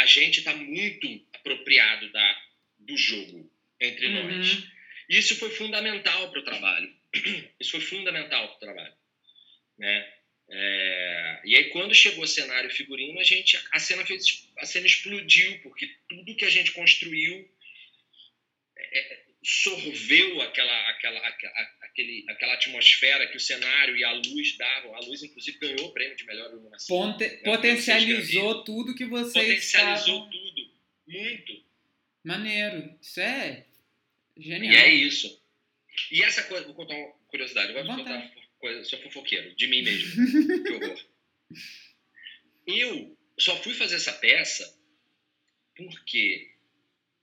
[0.00, 2.42] a gente estar tá muito apropriado da,
[2.78, 4.38] do jogo entre uhum.
[4.38, 4.64] nós.
[5.08, 6.94] Isso foi fundamental para o trabalho.
[7.60, 8.94] Isso foi fundamental para o trabalho.
[9.78, 10.12] Né?
[10.48, 14.86] É, e aí quando chegou o cenário figurino, a gente a cena fez a cena
[14.86, 17.48] explodiu porque tudo que a gente construiu
[18.76, 24.94] é, sorveu aquela, aquela, aquela, aquele, aquela atmosfera que o cenário e a luz davam.
[24.94, 26.96] A luz, inclusive, ganhou o prêmio de melhor iluminação.
[26.96, 27.36] Ponte, né?
[27.38, 30.30] Potencializou tudo que vocês Potencializou estavam...
[30.30, 30.70] tudo.
[31.06, 31.64] Muito.
[32.24, 32.96] Maneiro.
[33.00, 33.66] Isso é
[34.36, 34.72] genial.
[34.72, 35.40] E é isso.
[36.10, 37.72] E essa coisa, vou contar uma curiosidade.
[37.72, 40.10] Eu vou contar coisa, sou fofoqueiro, de mim mesmo.
[40.64, 41.04] que horror.
[42.66, 44.78] Eu só fui fazer essa peça
[45.74, 46.54] porque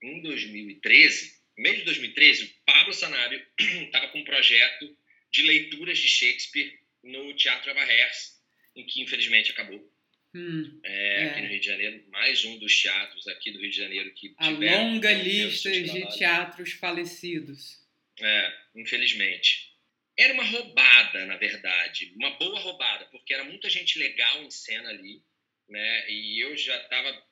[0.02, 4.96] em 2013 no mês de 2013, o Pablo Sanabio estava com um projeto
[5.30, 8.40] de leituras de Shakespeare no Teatro Avarrers,
[8.76, 9.92] em que infelizmente acabou.
[10.34, 11.30] Hum, é, é.
[11.30, 14.34] Aqui no Rio de Janeiro, mais um dos teatros aqui do Rio de Janeiro que
[14.38, 17.84] A longa lista de teatros falecidos.
[18.20, 19.72] É, infelizmente.
[20.16, 24.90] Era uma roubada, na verdade, uma boa roubada, porque era muita gente legal em cena
[24.90, 25.22] ali,
[25.68, 26.10] né?
[26.10, 27.27] E eu já estava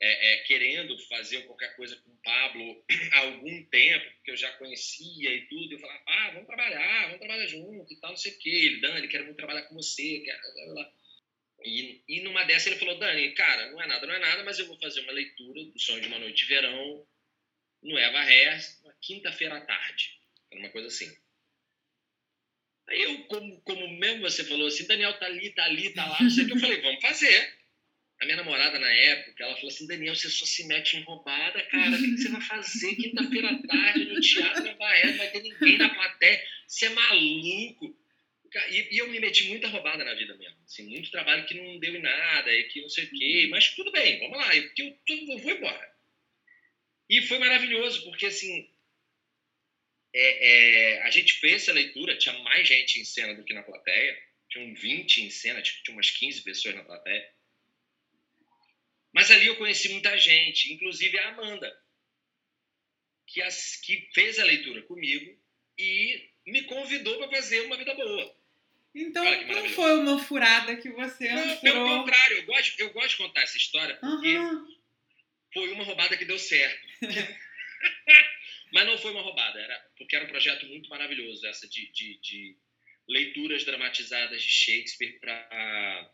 [0.00, 4.52] é, é, querendo fazer qualquer coisa com o Pablo há algum tempo, porque eu já
[4.52, 5.74] conhecia e tudo.
[5.74, 8.50] Eu falava, ah, vamos trabalhar, vamos trabalhar junto e tal, não sei o quê.
[8.50, 10.20] Ele, Dani, quero muito trabalhar com você.
[10.20, 10.40] Quero...
[11.64, 14.58] E, e numa dessa ele falou, Dani, cara, não é nada, não é nada, mas
[14.58, 17.06] eu vou fazer uma leitura do Sonho de uma Noite de Verão
[17.82, 20.20] no Eva Ré, uma quinta-feira à tarde.
[20.50, 21.10] Era uma coisa assim.
[22.88, 26.22] Aí eu, como, como mesmo você falou assim, Daniel tá ali, tá ali, tá lá,
[26.22, 27.56] não sei o que, eu falei, vamos fazer.
[28.20, 31.62] A minha namorada, na época, ela falou assim, Daniel, você só se mete em roubada,
[31.64, 35.42] cara, o que, você vai fazer quinta-feira à tarde no Teatro Bahia, não vai ter
[35.42, 37.96] ninguém na plateia, você é maluco.
[38.70, 41.78] E, e, eu me meti muita roubada na vida mesmo, assim, muito trabalho que não
[41.78, 44.70] deu em nada, e que não sei o quê, mas tudo bem, vamos lá, eu,
[44.78, 44.98] eu,
[45.28, 45.96] eu vou embora.
[47.10, 48.66] E foi maravilhoso, porque assim,
[50.14, 53.62] é, é, a gente fez essa leitura, tinha mais gente em cena do que na
[53.62, 57.35] plateia, tinham 20 em cena, tinha umas 15 pessoas na plateia.
[59.16, 61.74] Mas ali eu conheci muita gente, inclusive a Amanda,
[63.26, 65.34] que, as, que fez a leitura comigo
[65.78, 68.36] e me convidou para fazer uma vida boa.
[68.94, 71.60] Então, não foi uma furada que você não, entrou...
[71.60, 74.76] Pelo contrário, eu gosto, eu gosto de contar essa história porque uhum.
[75.50, 76.86] foi uma roubada que deu certo.
[78.70, 82.20] Mas não foi uma roubada, era porque era um projeto muito maravilhoso, essa de, de,
[82.20, 82.56] de
[83.08, 86.12] leituras dramatizadas de Shakespeare para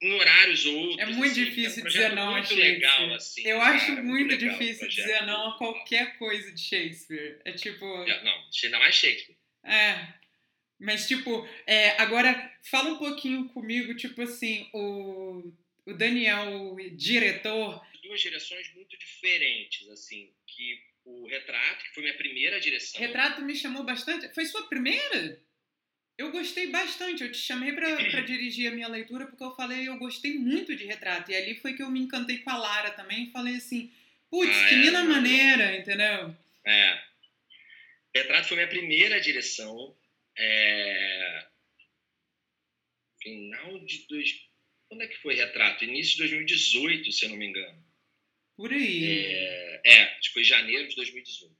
[0.00, 0.98] em horários outros.
[0.98, 2.72] É muito assim, difícil é um dizer não a Shakespeare.
[2.72, 7.40] Legal, assim, Eu cara, acho muito, difícil dizer não a qualquer coisa de Shakespeare.
[7.44, 7.84] É tipo.
[7.84, 9.36] Não, ainda mais Shakespeare.
[9.64, 10.20] É.
[10.78, 15.52] Mas, tipo, é, agora fala um pouquinho comigo, tipo assim, o,
[15.84, 17.84] o Daniel, o diretor.
[18.02, 22.98] Duas direções muito diferentes, assim, que o Retrato, que foi minha primeira direção.
[22.98, 24.32] Retrato me chamou bastante.
[24.34, 25.42] Foi sua primeira?
[26.20, 27.22] Eu gostei bastante.
[27.22, 27.88] Eu te chamei para
[28.20, 31.30] dirigir a minha leitura porque eu falei, eu gostei muito de retrato.
[31.30, 33.24] E ali foi que eu me encantei com a Lara também.
[33.24, 33.90] E falei assim,
[34.28, 36.36] putz, ah, que é, linda maneira, entendeu?
[36.66, 37.02] É.
[38.14, 39.96] Retrato foi minha primeira direção.
[40.36, 41.46] É...
[43.22, 44.46] Final de dois.
[44.88, 45.84] Quando é que foi retrato?
[45.84, 47.82] Início de 2018, se eu não me engano.
[48.58, 49.24] Por aí.
[49.24, 51.56] É, é acho que foi janeiro de 2018.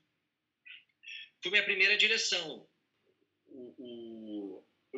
[1.42, 2.68] Foi minha primeira direção.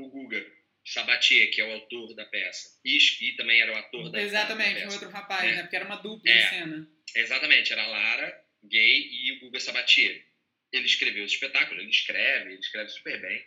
[0.04, 0.44] O, Guga
[0.84, 2.78] Sabatier, que é o autor da peça.
[2.84, 4.88] E, e também era o ator da, Exatamente, da peça.
[4.88, 5.56] um outro rapaz, é.
[5.56, 5.62] né?
[5.62, 6.88] Porque era uma dupla é, cena.
[7.14, 10.24] Exatamente, era a Lara, gay, e o Guga Sabatier.
[10.72, 13.44] Ele escreveu esse espetáculo, ele escreve, ele escreve super bem.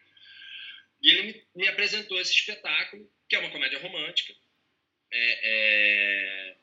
[1.02, 4.34] E ele me, me apresentou esse espetáculo, que é uma comédia romântica.
[5.12, 6.56] É, é,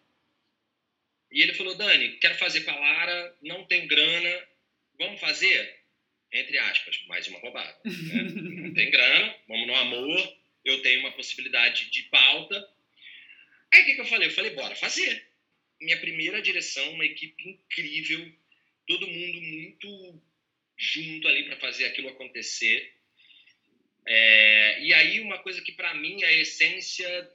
[1.32, 4.48] e ele falou, Dani, quero fazer com a Lara, não tem grana,
[4.98, 5.80] vamos fazer?
[6.30, 7.74] Entre aspas, mais uma roubada.
[7.84, 8.61] Né?
[8.72, 12.68] não tem grana, vamos no amor, eu tenho uma possibilidade de pauta.
[13.72, 14.28] Aí o que, que eu falei?
[14.28, 15.26] Eu falei, bora fazer.
[15.80, 18.32] Minha primeira direção, uma equipe incrível,
[18.86, 20.22] todo mundo muito
[20.76, 22.94] junto ali para fazer aquilo acontecer.
[24.06, 27.30] É, e aí uma coisa que para mim é a essência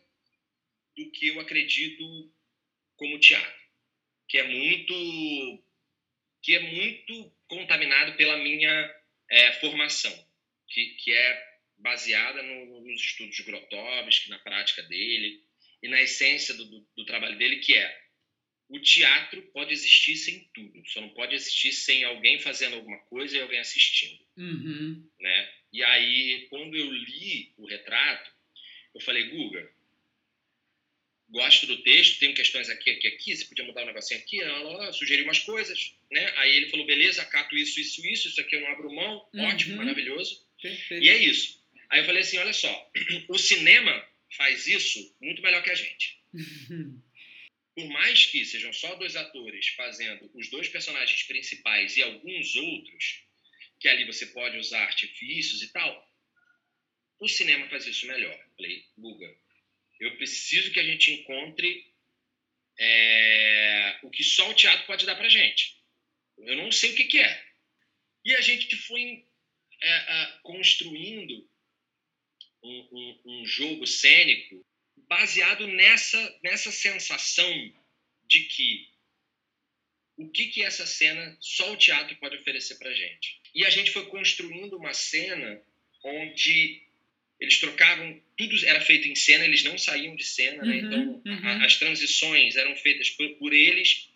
[0.95, 2.33] do que eu acredito
[2.97, 3.67] como teatro
[4.27, 5.63] que é muito
[6.41, 8.95] que é muito contaminado pela minha
[9.29, 10.26] é, formação,
[10.67, 15.41] que, que é baseada no, nos estudos de Grotowski, na prática dele
[15.81, 18.07] e na essência do, do, do, trabalho dele, que é
[18.69, 23.37] o teatro pode existir sem tudo, só não pode existir sem alguém fazendo alguma coisa
[23.37, 25.09] e alguém assistindo, uhum.
[25.19, 25.53] né?
[25.71, 28.31] E aí, quando eu li o retrato,
[28.93, 29.71] eu falei, Guga,
[31.29, 34.91] gosto do texto, tenho questões aqui, aqui, aqui, você podia mudar um negocinho aqui, ela,
[34.93, 36.33] sugeriu umas coisas, né?
[36.37, 39.45] Aí ele falou, beleza, acato isso, isso, isso, isso aqui eu não abro mão, uhum.
[39.45, 40.46] ótimo, maravilhoso.
[40.61, 41.03] Perfeito.
[41.03, 41.63] E é isso.
[41.89, 42.91] Aí eu falei assim, olha só,
[43.29, 46.19] o cinema faz isso muito melhor que a gente.
[47.75, 53.23] Por mais que sejam só dois atores fazendo os dois personagens principais e alguns outros,
[53.79, 56.07] que ali você pode usar artifícios e tal,
[57.19, 58.37] o cinema faz isso melhor.
[58.55, 59.37] Falei, Guga,
[59.99, 61.85] eu preciso que a gente encontre
[62.79, 65.77] é, o que só o teatro pode dar para gente.
[66.37, 67.45] Eu não sei o que, que é.
[68.25, 69.23] E a gente foi
[69.81, 71.47] é, é, construindo
[72.63, 74.65] um, um, um, jogo cênico
[75.07, 77.73] baseado nessa, nessa sensação
[78.25, 78.89] de que
[80.17, 83.39] o que, que essa cena só o teatro pode oferecer para gente.
[83.53, 85.61] E a gente foi construindo uma cena
[86.03, 86.81] onde
[87.39, 90.75] eles trocavam, tudo era feito em cena, eles não saíam de cena, né?
[90.75, 90.87] uhum, né?
[90.87, 91.47] então uhum.
[91.47, 94.09] a, as transições eram feitas por, por eles,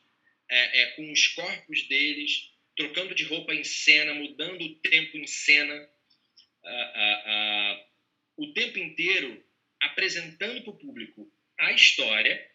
[0.49, 2.50] é, é, com os corpos deles,
[2.81, 5.89] trocando de roupa em cena, mudando o tempo em cena,
[8.37, 9.43] o tempo inteiro
[9.79, 12.49] apresentando para o público a história,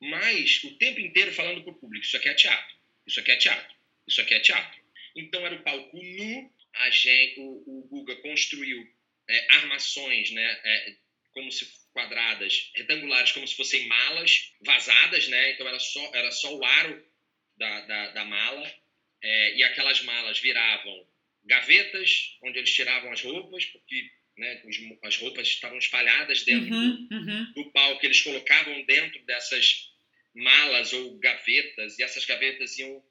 [0.00, 2.76] mas o tempo inteiro falando para o público: isso aqui é teatro,
[3.06, 3.76] isso aqui é teatro,
[4.06, 4.80] isso aqui é teatro.
[5.16, 8.86] Então era o palco nu, a gente, o, o Guga construiu
[9.28, 10.96] é, armações, né, é,
[11.32, 15.52] como se quadradas, retangulares, como se fossem malas vazadas, né?
[15.52, 17.04] Então era só era só o aro
[17.58, 18.72] da, da, da mala
[19.22, 21.06] é, e aquelas malas viravam
[21.44, 24.62] gavetas onde eles tiravam as roupas, porque né,
[25.02, 27.52] as roupas estavam espalhadas dentro uhum, uhum.
[27.54, 29.92] do palco, eles colocavam dentro dessas
[30.34, 33.02] malas ou gavetas, e essas gavetas iam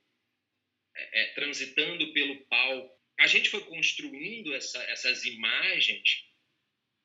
[0.96, 2.96] é, é, transitando pelo palco.
[3.20, 6.24] A gente foi construindo essa, essas imagens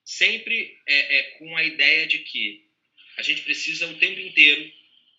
[0.04, 2.70] sempre é, é, com a ideia de que
[3.16, 4.72] a gente precisa o tempo inteiro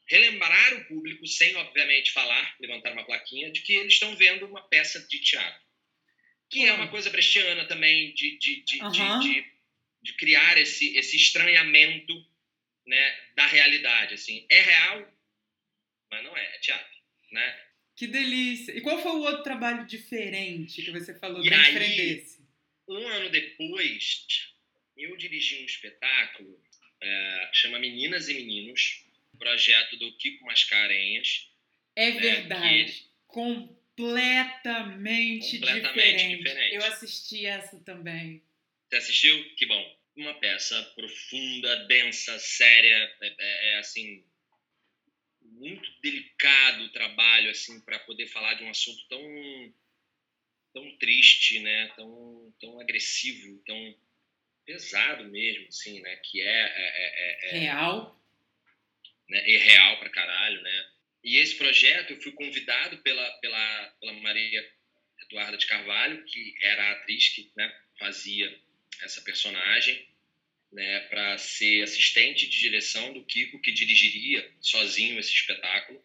[0.08, 4.62] relembrar o público, sem obviamente falar, levantar uma plaquinha, de que eles estão vendo uma
[4.68, 5.62] peça de teatro.
[6.49, 8.91] Que é uma coisa brechiana também, de, de, de, Uhum.
[8.91, 9.45] de, de,
[10.04, 12.14] de criar esse, esse estranhamento
[12.86, 14.14] né, da realidade.
[14.14, 14.45] Assim.
[14.49, 15.12] É real,
[16.12, 16.93] mas não é, é teatro.
[17.32, 17.60] Né?
[17.95, 18.72] Que delícia!
[18.78, 22.43] E qual foi o outro trabalho diferente que você falou E bem aí- diferente desse?
[22.88, 24.28] Um ano depois,
[24.97, 26.62] eu dirigi um espetáculo,
[27.01, 29.03] é, chama Meninas e Meninos,
[29.38, 31.49] projeto do Kiko Mascarenhas.
[31.95, 33.07] É que- verdade.
[33.27, 36.38] Completamente, Completamente diferente.
[36.38, 36.75] diferente.
[36.75, 38.43] Eu assisti essa também.
[38.89, 39.55] Você assistiu?
[39.55, 39.97] Que bom.
[40.15, 44.23] Uma peça profunda, densa, séria, é, é- é, assim
[45.41, 49.73] muito delicado o trabalho assim para poder falar de um assunto tão
[50.73, 51.91] tão triste, né?
[51.95, 53.95] Tão tão agressivo, tão
[54.65, 56.15] pesado mesmo, assim, né?
[56.17, 58.19] Que é, é, é- é- Real.
[59.34, 60.86] Né, e real pra caralho, né?
[61.23, 64.71] E esse projeto eu fui convidado pela, pela, pela Maria
[65.23, 68.55] Eduarda de Carvalho, que era a atriz que né, fazia
[69.01, 70.07] essa personagem,
[70.71, 76.03] né, para ser assistente de direção do Kiko, que dirigiria sozinho esse espetáculo.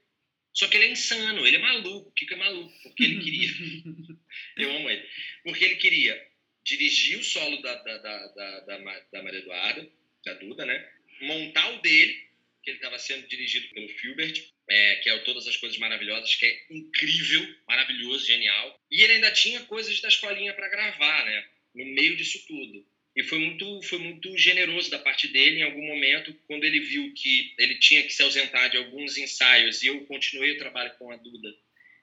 [0.54, 3.48] Só que ele é insano, ele é maluco, o Kiko é maluco, porque ele queria
[4.56, 5.06] eu amo ele.
[5.44, 6.26] Porque ele queria
[6.64, 9.90] dirigir o solo da, da, da, da, da, Ma- da Maria Eduarda,
[10.24, 10.90] da Duda, né?
[11.20, 12.27] Montar o dele,
[12.68, 16.34] que ele estava sendo dirigido pelo Filbert, é, que é o Todas as Coisas Maravilhosas,
[16.34, 18.78] que é incrível, maravilhoso, genial.
[18.90, 21.48] E ele ainda tinha coisas da escolinha para gravar, né?
[21.74, 22.86] No meio disso tudo.
[23.16, 27.12] E foi muito, foi muito generoso da parte dele em algum momento, quando ele viu
[27.14, 31.10] que ele tinha que se ausentar de alguns ensaios e eu continuei o trabalho com
[31.10, 31.48] a Duda.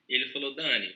[0.10, 0.96] Ele falou: Dani,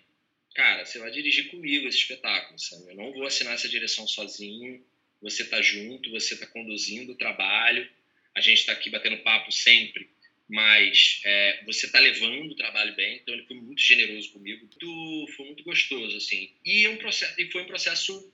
[0.55, 2.91] cara, você vai dirigir comigo esse espetáculo, sabe?
[2.91, 4.84] Eu não vou assinar essa direção sozinho.
[5.22, 7.88] Você tá junto, você tá conduzindo o trabalho.
[8.36, 10.09] A gente tá aqui batendo papo sempre,
[10.47, 13.17] mas é, você tá levando o trabalho bem.
[13.17, 14.65] Então ele foi muito generoso comigo.
[14.65, 16.55] Muito, foi muito gostoso, assim.
[16.65, 18.34] E, um processo, e foi um processo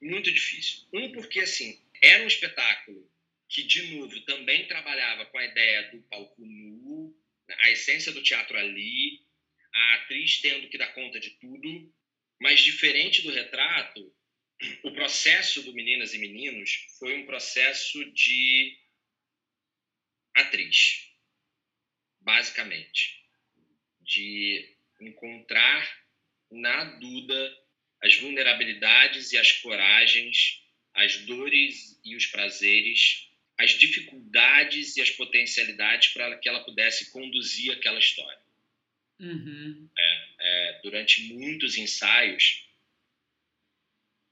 [0.00, 0.86] muito difícil.
[0.92, 3.10] Um, porque, assim, era um espetáculo
[3.48, 7.16] que, de novo, também trabalhava com a ideia do palco nu,
[7.60, 9.20] a essência do teatro ali,
[9.74, 11.92] a atriz tendo que dar conta de tudo,
[12.40, 14.14] mas diferente do retrato,
[14.82, 18.76] o processo do Meninas e Meninos foi um processo de
[20.34, 21.08] atriz,
[22.20, 23.24] basicamente,
[24.00, 25.98] de encontrar
[26.50, 27.56] na Duda
[28.02, 30.62] as vulnerabilidades e as coragens,
[30.94, 37.72] as dores e os prazeres, as dificuldades e as potencialidades para que ela pudesse conduzir
[37.72, 38.40] aquela história.
[39.20, 39.90] Uhum.
[40.40, 42.67] É, durante muitos ensaios,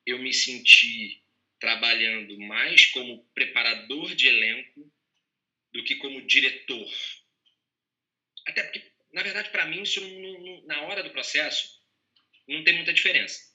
[0.06, 1.20] eu me senti
[1.58, 4.90] trabalhando mais como preparador de elenco
[5.72, 6.88] do que como diretor.
[8.46, 8.82] Até porque,
[9.12, 11.68] na verdade, para mim, isso não- não- na hora do processo
[12.46, 13.54] não tem muita diferença.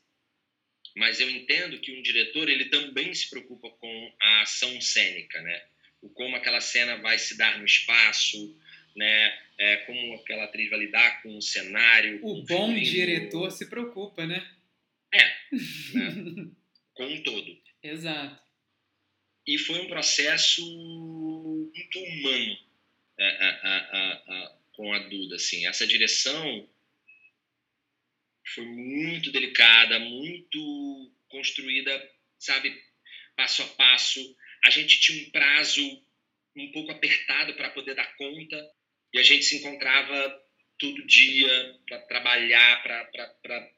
[0.95, 5.63] Mas eu entendo que um diretor ele também se preocupa com a ação cênica, né?
[6.01, 8.59] O como aquela cena vai se dar no espaço,
[8.95, 9.39] né?
[9.57, 12.19] É, como aquela atriz vai lidar com o cenário.
[12.25, 14.45] O bom diretor se preocupa, né?
[15.93, 16.51] né?
[16.93, 17.61] com um todo.
[17.83, 18.41] Exato.
[19.47, 22.57] E foi um processo muito humano
[23.17, 23.49] é, é,
[24.27, 25.65] é, com a Duda, assim.
[25.65, 26.69] Essa direção
[28.53, 32.75] foi muito delicada, muito construída, sabe,
[33.35, 34.37] passo a passo.
[34.63, 35.81] A gente tinha um prazo
[36.55, 38.71] um pouco apertado para poder dar conta
[39.13, 40.43] e a gente se encontrava
[40.77, 43.71] todo dia para trabalhar, para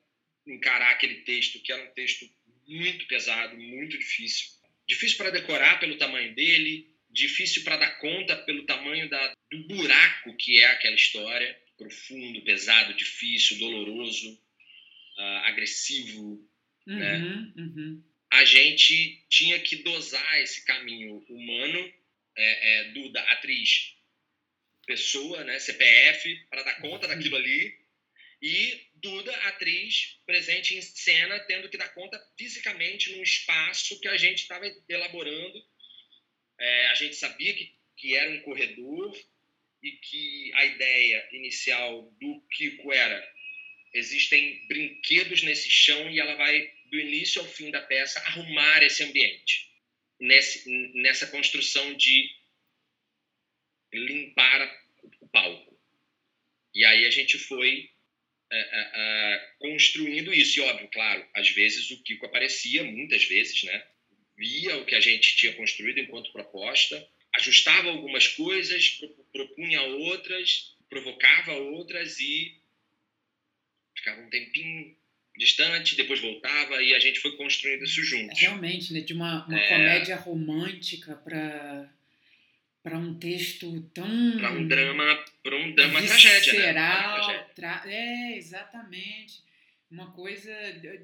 [0.46, 2.30] encarar aquele texto, que era um texto
[2.68, 4.50] muito pesado, muito difícil.
[4.88, 10.36] Difícil para decorar pelo tamanho dele, difícil para dar conta pelo tamanho da, do buraco
[10.38, 11.58] que é aquela história.
[11.78, 14.34] Profundo, pesado, difícil, doloroso,
[15.18, 16.48] uh, agressivo.
[16.86, 17.54] Uhum, né?
[17.58, 18.04] uhum.
[18.32, 21.94] A gente tinha que dosar esse caminho humano,
[22.36, 23.96] é, é, do, da atriz,
[24.86, 27.78] pessoa, né, CPF, para dar conta daquilo ali,
[28.44, 34.16] e Duda, atriz, presente em cena, tendo que dar conta fisicamente num espaço que a
[34.16, 35.66] gente estava elaborando.
[36.58, 39.14] É, a gente sabia que, que era um corredor
[39.82, 43.34] e que a ideia inicial do Kiko era
[43.94, 49.04] existem brinquedos nesse chão e ela vai, do início ao fim da peça, arrumar esse
[49.04, 49.70] ambiente,
[50.20, 52.34] nesse, nessa construção de
[53.94, 54.82] limpar
[55.22, 55.78] o palco.
[56.74, 57.93] E aí a gente foi
[58.54, 60.60] é, é, é, construindo isso.
[60.60, 63.84] E, óbvio, claro, às vezes o Kiko aparecia, muitas vezes, né?
[64.38, 69.02] Via o que a gente tinha construído enquanto proposta, ajustava algumas coisas,
[69.32, 72.56] propunha outras, provocava outras e
[73.96, 74.96] ficava um tempinho
[75.36, 78.40] distante, depois voltava e a gente foi construindo isso juntos.
[78.40, 79.02] Realmente, né?
[79.02, 79.70] De uma, uma é...
[79.70, 81.90] comédia romântica para
[82.84, 86.74] para um texto tão para um drama para um drama tragédia, né?
[87.56, 87.84] Tra...
[87.86, 89.42] é exatamente
[89.90, 90.52] uma coisa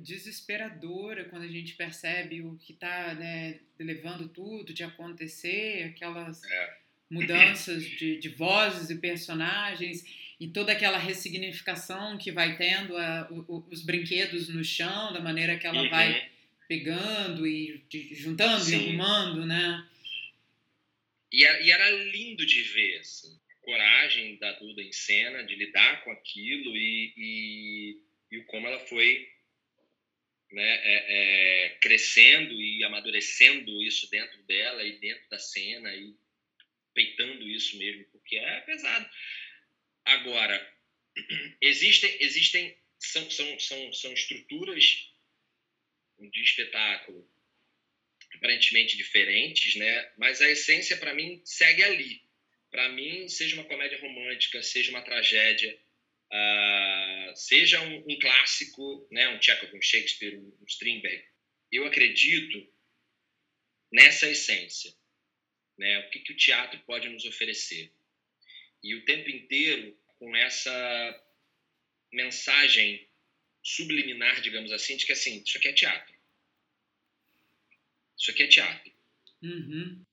[0.02, 6.78] desesperadora quando a gente percebe o que está né, levando tudo de acontecer aquelas é.
[7.10, 10.04] mudanças de, de vozes e personagens
[10.40, 15.58] e toda aquela ressignificação que vai tendo a, o, os brinquedos no chão da maneira
[15.58, 15.90] que ela uhum.
[15.90, 16.28] vai
[16.68, 18.72] pegando e de, juntando Sim.
[18.72, 19.86] e arrumando né
[21.32, 23.39] e, era lindo de ver, assim,
[23.70, 28.02] coragem da Duda em cena, de lidar com aquilo e, e,
[28.32, 29.30] e como ela foi
[30.52, 31.06] né, é,
[31.66, 36.16] é, crescendo e amadurecendo isso dentro dela e dentro da cena e
[36.96, 39.08] peitando isso mesmo, porque é pesado.
[40.04, 40.78] Agora,
[41.62, 45.14] existem, existem são, são, são, são estruturas
[46.20, 47.30] de espetáculo
[48.34, 50.12] aparentemente diferentes, né?
[50.18, 52.29] Mas a essência para mim segue ali.
[52.72, 55.80] Para mim, seja uma comédia romântica, seja uma tragédia,
[56.32, 59.30] uh, seja um, um, clássico, né?
[59.30, 61.24] Um Chekhov, um Shakespeare, um Strindberg,
[61.72, 62.72] eu acredito
[63.92, 64.94] nessa essência,
[65.78, 66.00] né?
[66.00, 67.92] O que, que o teatro pode nos oferecer?
[68.84, 71.26] E o tempo inteiro com essa
[72.12, 73.08] mensagem
[73.64, 76.16] subliminar, digamos assim, de que assim, isso aqui é teatro.
[78.18, 78.92] Isso aqui é teatro.
[79.42, 80.06] Uhum.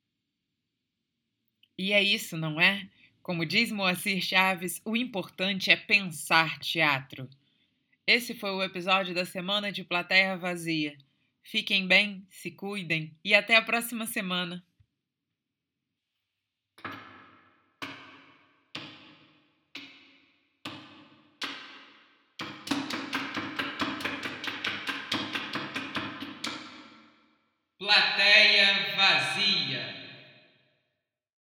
[1.79, 2.89] E é isso, não é?
[3.23, 7.29] Como diz Moacir Chaves, o importante é pensar teatro.
[8.07, 10.97] Esse foi o episódio da semana de Plateia Vazia.
[11.43, 14.65] Fiquem bem, se cuidem e até a próxima semana.
[27.79, 28.97] plateia